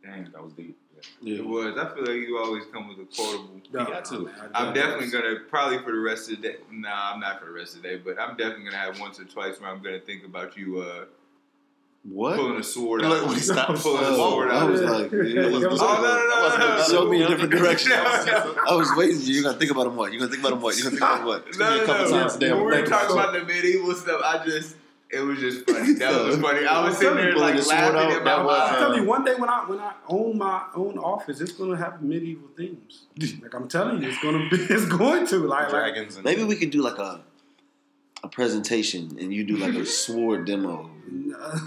[0.00, 0.30] Damn.
[0.30, 0.78] That was deep.
[1.20, 1.34] Yeah.
[1.34, 1.38] Yeah.
[1.40, 1.78] It was.
[1.78, 3.60] I feel like you always come with a quotable.
[3.72, 4.20] No, got to.
[4.26, 6.56] man, I- I'm definitely gonna probably for the rest of the day.
[6.70, 9.18] Nah, I'm not for the rest of the day, but I'm definitely gonna have once
[9.18, 11.04] or twice where I'm gonna think about you uh,
[12.04, 12.36] What?
[12.36, 13.26] pulling a sword Look, out.
[13.28, 15.60] when he stopped pulling a sword I was like, yeah, Yeah, let's yeah.
[15.60, 16.02] do Oh, something.
[16.04, 16.84] no, no, no, no.
[16.84, 17.90] Show me a different direction.
[17.90, 18.56] No, I was, no.
[18.68, 19.20] I was waiting.
[19.22, 20.12] You're gonna think about him what?
[20.12, 20.76] You're gonna think about him what?
[20.76, 21.44] You're gonna think about him what?
[21.48, 22.18] It's gonna No, be a no, couple no.
[22.20, 22.52] times today.
[22.52, 24.76] When we were talking about about the medieval stuff, I just
[25.10, 25.94] it was just funny.
[25.98, 26.66] That was funny.
[26.66, 29.24] I was sitting there like laughing out, in my that was- I'm telling you, one
[29.24, 33.06] day when I when I own my own office, it's gonna have medieval themes.
[33.42, 36.44] Like I'm telling you, it's gonna be, it's going to like like Dragons and Maybe
[36.44, 37.20] we could do like a
[38.22, 40.90] a presentation and you do like a sword demo.
[41.38, 41.58] uh,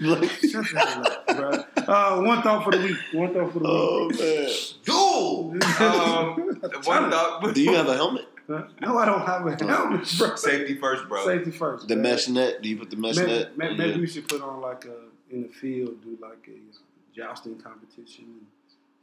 [0.00, 1.50] like, shut the hell up, bro.
[1.94, 2.96] Uh, one thought for the week.
[3.12, 4.48] One thought for the oh man.
[4.84, 5.50] Duel.
[5.50, 5.80] week.
[5.80, 7.54] Um, one thought.
[7.54, 8.26] Do you have a helmet?
[8.48, 10.34] No, I don't have a helmet, bro.
[10.36, 11.24] safety first, bro?
[11.26, 11.88] Safety first.
[11.88, 12.02] The bro.
[12.02, 12.62] mesh net?
[12.62, 13.56] Do you put the mesh Maybe, net?
[13.58, 13.96] maybe, Yeah.
[13.98, 14.94] we should put on like a
[15.34, 16.78] in the field, do like a uh,
[17.14, 18.46] jousting competition and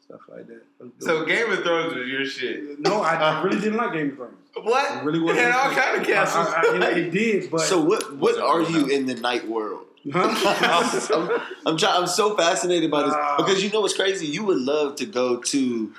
[0.05, 0.61] stuff like that.
[0.99, 1.27] So it.
[1.27, 2.79] Game of Thrones was your shit.
[2.79, 4.35] no, I, I really didn't like Game of Thrones.
[4.55, 4.97] What?
[4.97, 5.39] It really It wasn't.
[5.45, 6.47] had all kind of castles.
[6.47, 8.15] I, I, it, it did, but So what?
[8.17, 9.85] What are you in the night world?
[10.11, 11.07] huh?
[11.13, 14.25] I'm, I'm, try, I'm so fascinated by this because you know what's crazy.
[14.27, 15.93] You would love to go to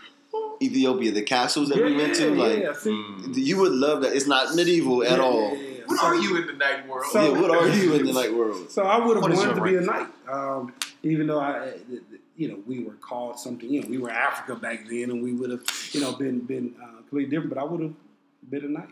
[0.63, 2.35] Ethiopia, the castles that we went to.
[2.35, 2.69] yeah, Like yeah.
[2.93, 3.35] Mm.
[3.37, 4.15] you would love that.
[4.17, 5.51] It's not medieval at Yeah, all.
[5.57, 5.85] yeah, yeah.
[5.87, 7.07] What So- are you in the night world?
[7.13, 8.71] So- yeah, what are you in the night world?
[8.71, 11.75] So I would have wanted your to be a knight, um, even though I,
[12.37, 13.69] you know, we were called something.
[13.69, 16.75] You know, we were Africa back then, and we would have, you know, been been
[16.83, 17.51] uh, completely different.
[17.55, 17.95] But I would have
[18.49, 18.89] been a knight.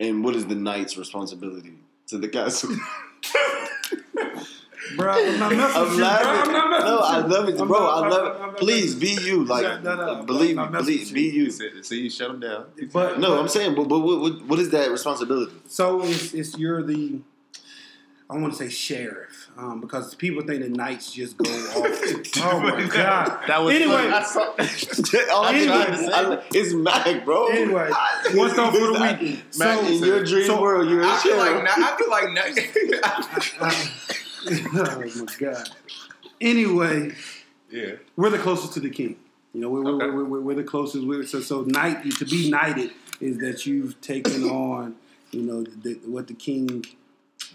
[0.00, 1.74] And what is the knight's responsibility
[2.08, 2.74] to the castle?
[4.96, 6.08] Bro, I'm not messing I'm with you, bro.
[6.08, 7.78] I'm not messing No, with I love it, I'm bro.
[7.80, 8.46] not- I I'm love I'm it.
[8.52, 9.44] not Please be you.
[9.44, 10.54] Like, No, no, no, believe me.
[10.54, 11.50] not Believe, messing be you.
[11.50, 12.66] See, see, you shut him down.
[12.92, 15.52] But No, but- I'm saying, but, but what, what, what is that responsibility?
[15.68, 17.20] So it's, it's you're the
[18.28, 21.74] I want to say sheriff um, because people think that knights just go off.
[22.38, 23.40] oh my god!
[23.48, 23.90] That was Anyway.
[23.92, 24.12] funny.
[24.12, 27.48] I saw, All I'm Anyway, trying to say, I- it's Mac, bro.
[27.48, 27.90] Anyway,
[28.34, 29.44] one thought for the week.
[29.58, 31.76] Mac, So- in your dream so- world, you're a I feel like sheriff.
[31.76, 34.26] ni- I feel like night.
[34.74, 35.68] oh my god!
[36.40, 37.12] Anyway,
[37.70, 37.92] yeah.
[38.16, 39.16] we're the closest to the king.
[39.52, 40.06] You know, we're, Okay.
[40.06, 41.06] we're, we're, we're the closest.
[41.06, 44.96] We're, so so knight to be knighted is that you've taken on
[45.32, 46.84] you know the, what the king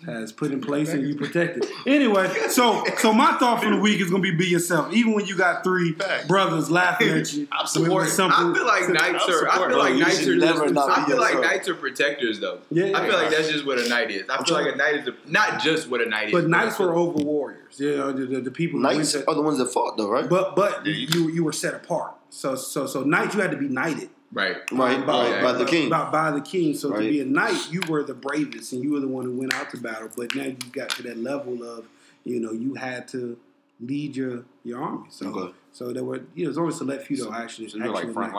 [0.05, 1.65] has put in place and you protect it.
[1.87, 4.93] Anyway, so so my thought for the week is gonna be be yourself.
[4.93, 6.27] Even when you got three Facts.
[6.27, 8.11] brothers laughing at you, I'm supporting.
[8.11, 9.47] I feel like knights are.
[9.49, 10.35] I feel like knights are.
[10.35, 12.59] never Just, not I feel like knights are protectors, though.
[12.69, 12.97] Yeah, yeah.
[12.99, 14.29] I feel like that's just what a knight is.
[14.29, 16.33] I feel like a knight is a, not just what a knight is.
[16.33, 17.79] But knights were over warriors.
[17.79, 20.29] You know, the, the, the people Knights went are the ones that fought, though, right?
[20.29, 22.13] But but Yeah, you- you you were set apart.
[22.29, 24.57] So so so knights you had to be knighted right.
[24.71, 25.89] right, by, by, by the king.
[25.89, 26.75] by, by the king.
[26.75, 29.31] So to be a knight, you were the bravest and you were the one who
[29.39, 30.09] went out to battle.
[30.15, 31.88] But now you got to that level of
[32.23, 33.38] you know you had to
[33.81, 35.07] lead your your army.
[35.09, 35.53] So Okay.
[35.71, 37.69] so there were you know there's only select few though actually.
[37.69, 38.36] So you're like front knights.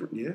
[0.00, 0.08] line.
[0.12, 0.32] Yeah,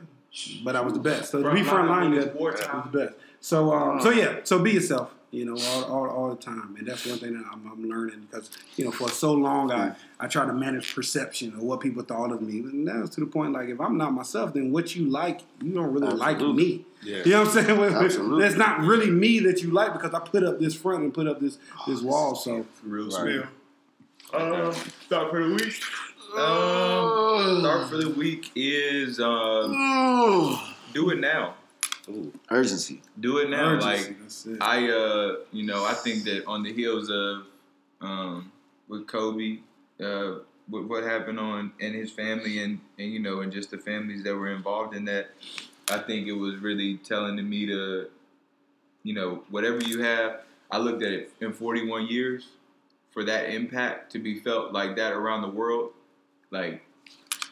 [0.64, 1.32] but I was the best.
[1.32, 2.76] So to be front line line, when you it's had, wartime.
[2.82, 3.14] was the best.
[3.40, 5.14] So um, so yeah, so be yourself.
[5.32, 8.28] You know, all, all, all the time, and that's one thing that I'm, I'm learning
[8.30, 12.04] because you know for so long I I try to manage perception of what people
[12.04, 14.94] thought of me, and that's to the point like if I'm not myself, then what
[14.94, 16.86] you like, you don't really like me.
[17.02, 17.24] Yeah.
[17.24, 17.80] You know what I'm saying?
[17.96, 18.42] Absolutely.
[18.44, 21.28] That's not really me that you like because I put up this front and put
[21.28, 21.58] up this
[21.88, 22.36] this wall.
[22.36, 23.46] So Real Right.
[24.32, 24.64] smell.
[24.68, 24.74] Um,
[25.06, 25.82] start for the week.
[26.38, 29.72] Um, start for the week is um,
[30.94, 31.56] do it now.
[32.12, 32.34] Ooh.
[32.50, 33.02] Urgency.
[33.20, 33.72] Do it now.
[33.72, 34.16] urgency,
[34.50, 34.62] Like it.
[34.62, 37.44] I, uh, you know, I think that on the heels of
[38.02, 38.52] um,
[38.88, 39.60] with Kobe,
[40.04, 40.40] uh,
[40.70, 44.24] with what happened on and his family, and and you know, and just the families
[44.24, 45.32] that were involved in that,
[45.90, 48.08] I think it was really telling to me to,
[49.04, 50.42] you know, whatever you have.
[50.70, 52.48] I looked at it in 41 years
[53.12, 55.92] for that impact to be felt like that around the world,
[56.50, 56.82] like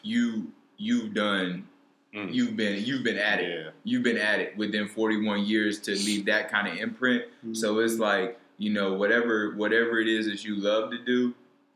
[0.02, 1.68] you you've done
[2.14, 2.34] Mm.
[2.34, 3.70] you've been you've been at it Yeah.
[3.84, 7.98] you've been at it within 41 years to leave that kind of imprint so it's
[8.00, 11.34] like you know whatever whatever it is that you love to do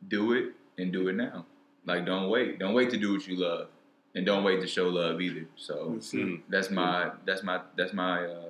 [0.09, 1.47] do it and do it now
[1.87, 3.69] like don't wait don't wait to do what you love
[4.17, 6.17] and don't wait to show love either so That's it.
[6.27, 6.41] Mm.
[6.49, 8.45] that's my that's my that's my uh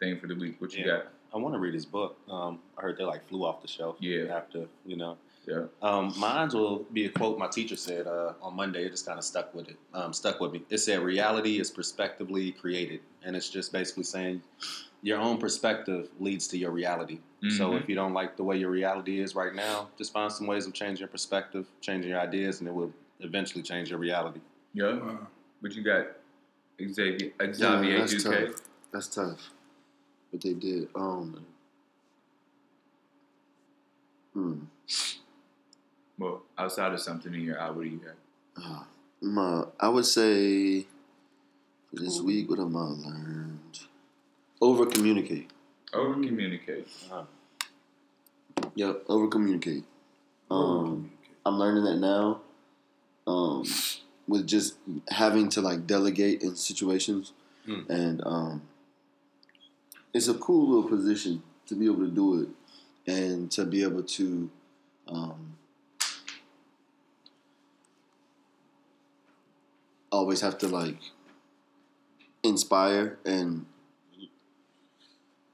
[0.00, 0.90] thing for the week what you Yeah.
[0.92, 2.16] got I want to read his book.
[2.30, 3.96] Um, I heard they like flew off the shelf.
[4.00, 4.24] Yeah.
[4.34, 5.16] After you know.
[5.46, 8.84] yeah Um, mine will be a quote my teacher said uh, on Monday.
[8.86, 9.76] It just kind of stuck with it.
[9.94, 10.62] Um, stuck with me.
[10.70, 14.42] It said, "Reality is perspectively created," and it's just basically saying
[15.02, 17.18] your own perspective leads to your reality.
[17.56, 17.80] So Mhm.
[17.82, 20.66] if you don't like the way your reality is right now, just find some ways
[20.66, 24.40] of changing your perspective, changing your ideas, and it will eventually change your reality.
[24.74, 25.26] yeah Wow.
[25.60, 26.04] what you got
[26.80, 28.62] Xavier Yeah, Xavier that's Duque tough.
[28.92, 29.50] That's tough.
[30.30, 30.88] But they did.
[30.94, 31.44] Um.
[34.34, 34.54] Hmm.
[36.18, 38.62] well outside of something in your eye, what do you got?
[38.64, 38.84] Uh,
[39.20, 40.82] my, I would say
[41.90, 43.80] for this week, what have I learned?
[44.60, 45.50] Over communicate.
[45.92, 46.86] Over communicate.
[48.74, 49.84] Yep, over communicate.
[50.50, 51.10] Um,
[51.44, 52.40] I'm learning that now.
[53.26, 53.64] Um,
[54.28, 54.76] with just
[55.08, 57.32] having to like delegate in situations,
[57.66, 57.90] Hmm.
[57.90, 58.62] and um,
[60.14, 62.48] it's a cool little position to be able to do it,
[63.12, 64.50] and to be able to.
[65.06, 65.54] Um,
[70.10, 70.96] always have to like
[72.42, 73.66] inspire and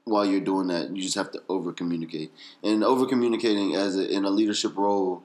[0.05, 2.31] while you're doing that you just have to over communicate
[2.63, 5.23] and over communicating as a, in a leadership role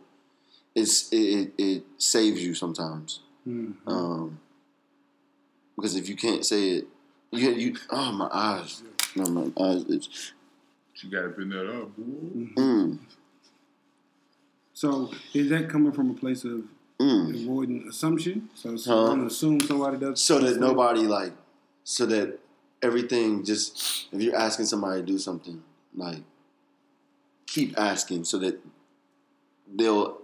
[0.75, 3.75] it's it, it, it saves you sometimes Mhm.
[3.87, 4.39] um,
[5.77, 6.89] because if you can't say it
[7.31, 8.83] you, you oh my eyes
[9.17, 10.33] no my eyes it's,
[11.03, 11.89] You gotta bring that up.
[11.99, 12.99] mm,
[14.73, 16.63] So is that coming from a place of
[16.99, 17.35] mm.
[17.43, 18.49] avoiding assumption?
[18.55, 18.79] So Huh?
[18.79, 21.33] someone assume somebody does so that nobody like
[21.85, 22.39] so that
[22.83, 25.63] everything just if you're asking somebody to do something
[25.95, 26.23] like
[27.47, 28.59] keep asking so that
[29.75, 30.19] they'll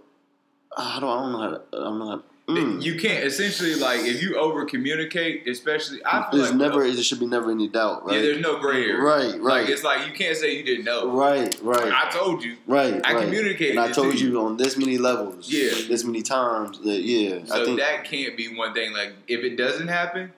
[0.75, 2.81] I don't I don't know how to I don't know how mm.
[2.81, 7.03] You can't essentially like if you over communicate, especially I feel there's like never there
[7.03, 8.97] should be never any doubt right yeah, there's no gray area.
[8.97, 9.41] right right.
[9.41, 11.11] Like it's like you can't say you didn't know.
[11.11, 12.57] right right I told you.
[12.67, 13.23] right I right.
[13.23, 14.31] communicated and I told to you.
[14.31, 14.41] you.
[14.41, 15.69] on this many levels Yeah.
[15.87, 18.93] this many times that yeah So I think that can't be one thing.
[18.93, 20.31] Like if it doesn't happen,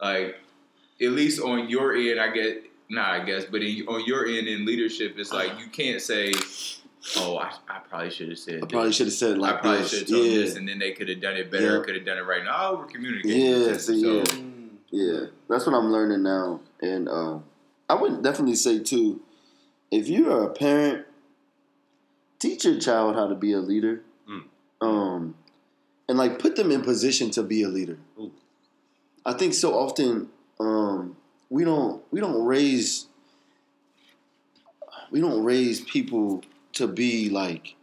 [0.00, 0.36] like
[1.00, 4.48] at least on your end, I get nah, I guess, but in, on your end
[4.48, 6.32] in leadership, it's like you can't say,
[7.16, 9.78] "Oh, I, I probably should have said." I probably should have said like I probably
[9.82, 11.78] this should have told yeah this, and then they could have done it better.
[11.78, 11.84] Yeah.
[11.84, 12.50] Could have done it right now.
[12.50, 13.36] I over communicated.
[13.36, 14.24] Yeah, so, yeah.
[14.92, 17.44] Yeah, that's what I'm learning now, and um,
[17.88, 19.20] I would definitely say too,
[19.90, 21.06] if you are a parent,
[22.40, 24.42] teach your child how to be a leader, Mm.
[24.80, 25.34] um,
[26.08, 27.98] and like put them in position to be a leader.
[28.18, 28.32] Ooh.
[29.24, 30.28] I think so often
[30.58, 31.16] um,
[31.50, 33.06] we don't we don't raise
[35.10, 36.42] we don't raise people
[36.74, 37.74] to be like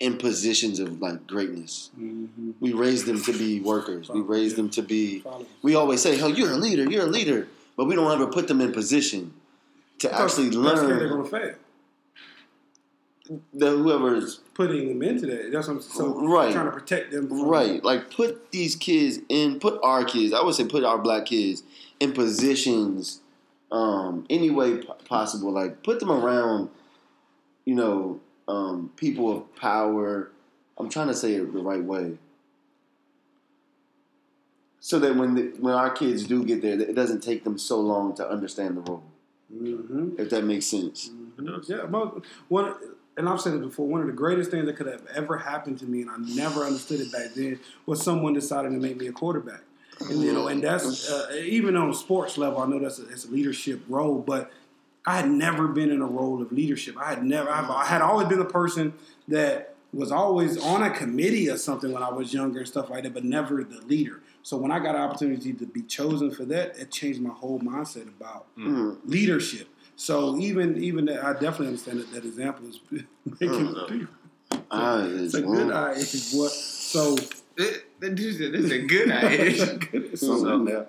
[0.00, 1.90] in positions of like greatness.
[1.98, 2.52] Mm-hmm.
[2.60, 4.08] We raise them to be workers.
[4.08, 5.46] We raise them to be Follow.
[5.62, 8.48] we always say, "Oh, you're a leader, you're a leader," but we don't ever put
[8.48, 9.32] them in position
[10.00, 11.08] to actually That's scared they're learn.
[11.10, 11.54] gonna fail.
[13.54, 15.50] That whoever's Putting them into that.
[15.50, 16.52] That's what I'm so Right.
[16.52, 20.32] trying to protect them from right, like put these kids in, put our kids.
[20.34, 21.62] I would say put our black kids
[21.98, 23.20] in positions,
[23.72, 25.50] um, any way p- possible.
[25.50, 26.68] Like put them around,
[27.64, 30.30] you know, um, people of power.
[30.78, 32.18] I'm trying to say it the right way.
[34.80, 37.80] So that when the, when our kids do get there, it doesn't take them so
[37.80, 39.02] long to understand the role.
[39.50, 41.10] hmm If that makes sense.
[41.66, 42.74] Yeah, most, one,
[43.16, 43.86] and I've said it before.
[43.86, 46.64] One of the greatest things that could have ever happened to me, and I never
[46.64, 49.60] understood it back then, was someone deciding to make me a quarterback.
[50.00, 52.60] And you know, and that's uh, even on a sports level.
[52.60, 54.50] I know that's a, it's a leadership role, but
[55.06, 56.96] I had never been in a role of leadership.
[56.98, 57.50] I had never.
[57.50, 58.94] I've, I had always been the person
[59.28, 63.04] that was always on a committee or something when I was younger and stuff like
[63.04, 64.20] that, but never the leader.
[64.42, 67.60] So when I got an opportunity to be chosen for that, it changed my whole
[67.60, 68.96] mindset about Mm.
[69.04, 69.68] leadership.
[69.96, 72.80] So even even that, I definitely understand that that example is
[73.40, 74.06] making people.
[74.70, 75.94] Ah, It's a good eye.
[76.32, 77.16] What so.
[77.56, 79.78] this, this is a good idea.
[79.92, 80.88] It's something in there.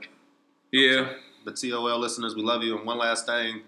[0.71, 1.09] yeah.
[1.43, 2.75] But TOL listeners, we love you.
[2.77, 3.61] And one last thing,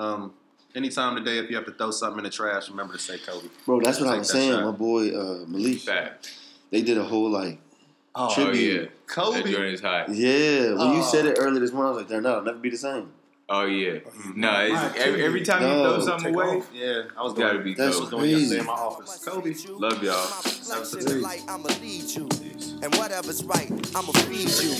[0.00, 0.32] um,
[0.74, 3.48] anytime today, if you have to throw something in the trash, remember to say Kobe.
[3.66, 4.52] Bro, that's what I was saying.
[4.52, 4.64] shot.
[4.64, 6.30] My boy uh, Malik, Fact.
[6.70, 7.58] they did a whole like
[8.14, 8.82] Oh, Oh tribute.
[8.82, 8.88] yeah.
[9.06, 9.42] Kobe.
[9.42, 10.08] That joint is hot.
[10.08, 11.08] Yeah, when you Oh.
[11.12, 13.12] said it earlier this morning, I was like, "Damn, that'll never be the same."
[13.48, 13.98] Oh yeah.
[14.36, 16.70] No, it's, every, every time you throw something Take away, off.
[16.72, 18.22] Yeah, I was gotta doing, be That's I was Kobe.
[18.28, 18.58] doing yesterday crazy.
[18.60, 19.24] in my office.
[19.24, 19.54] Kobe.
[19.78, 20.26] Love y'all.
[20.80, 22.28] Reflection light, I'ma lead you.
[22.82, 24.74] And whatever's right, I'ma feed you.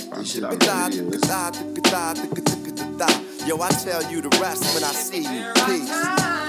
[3.45, 5.51] Yo, I tell you the rest when I see you.
[5.65, 6.40] Peace.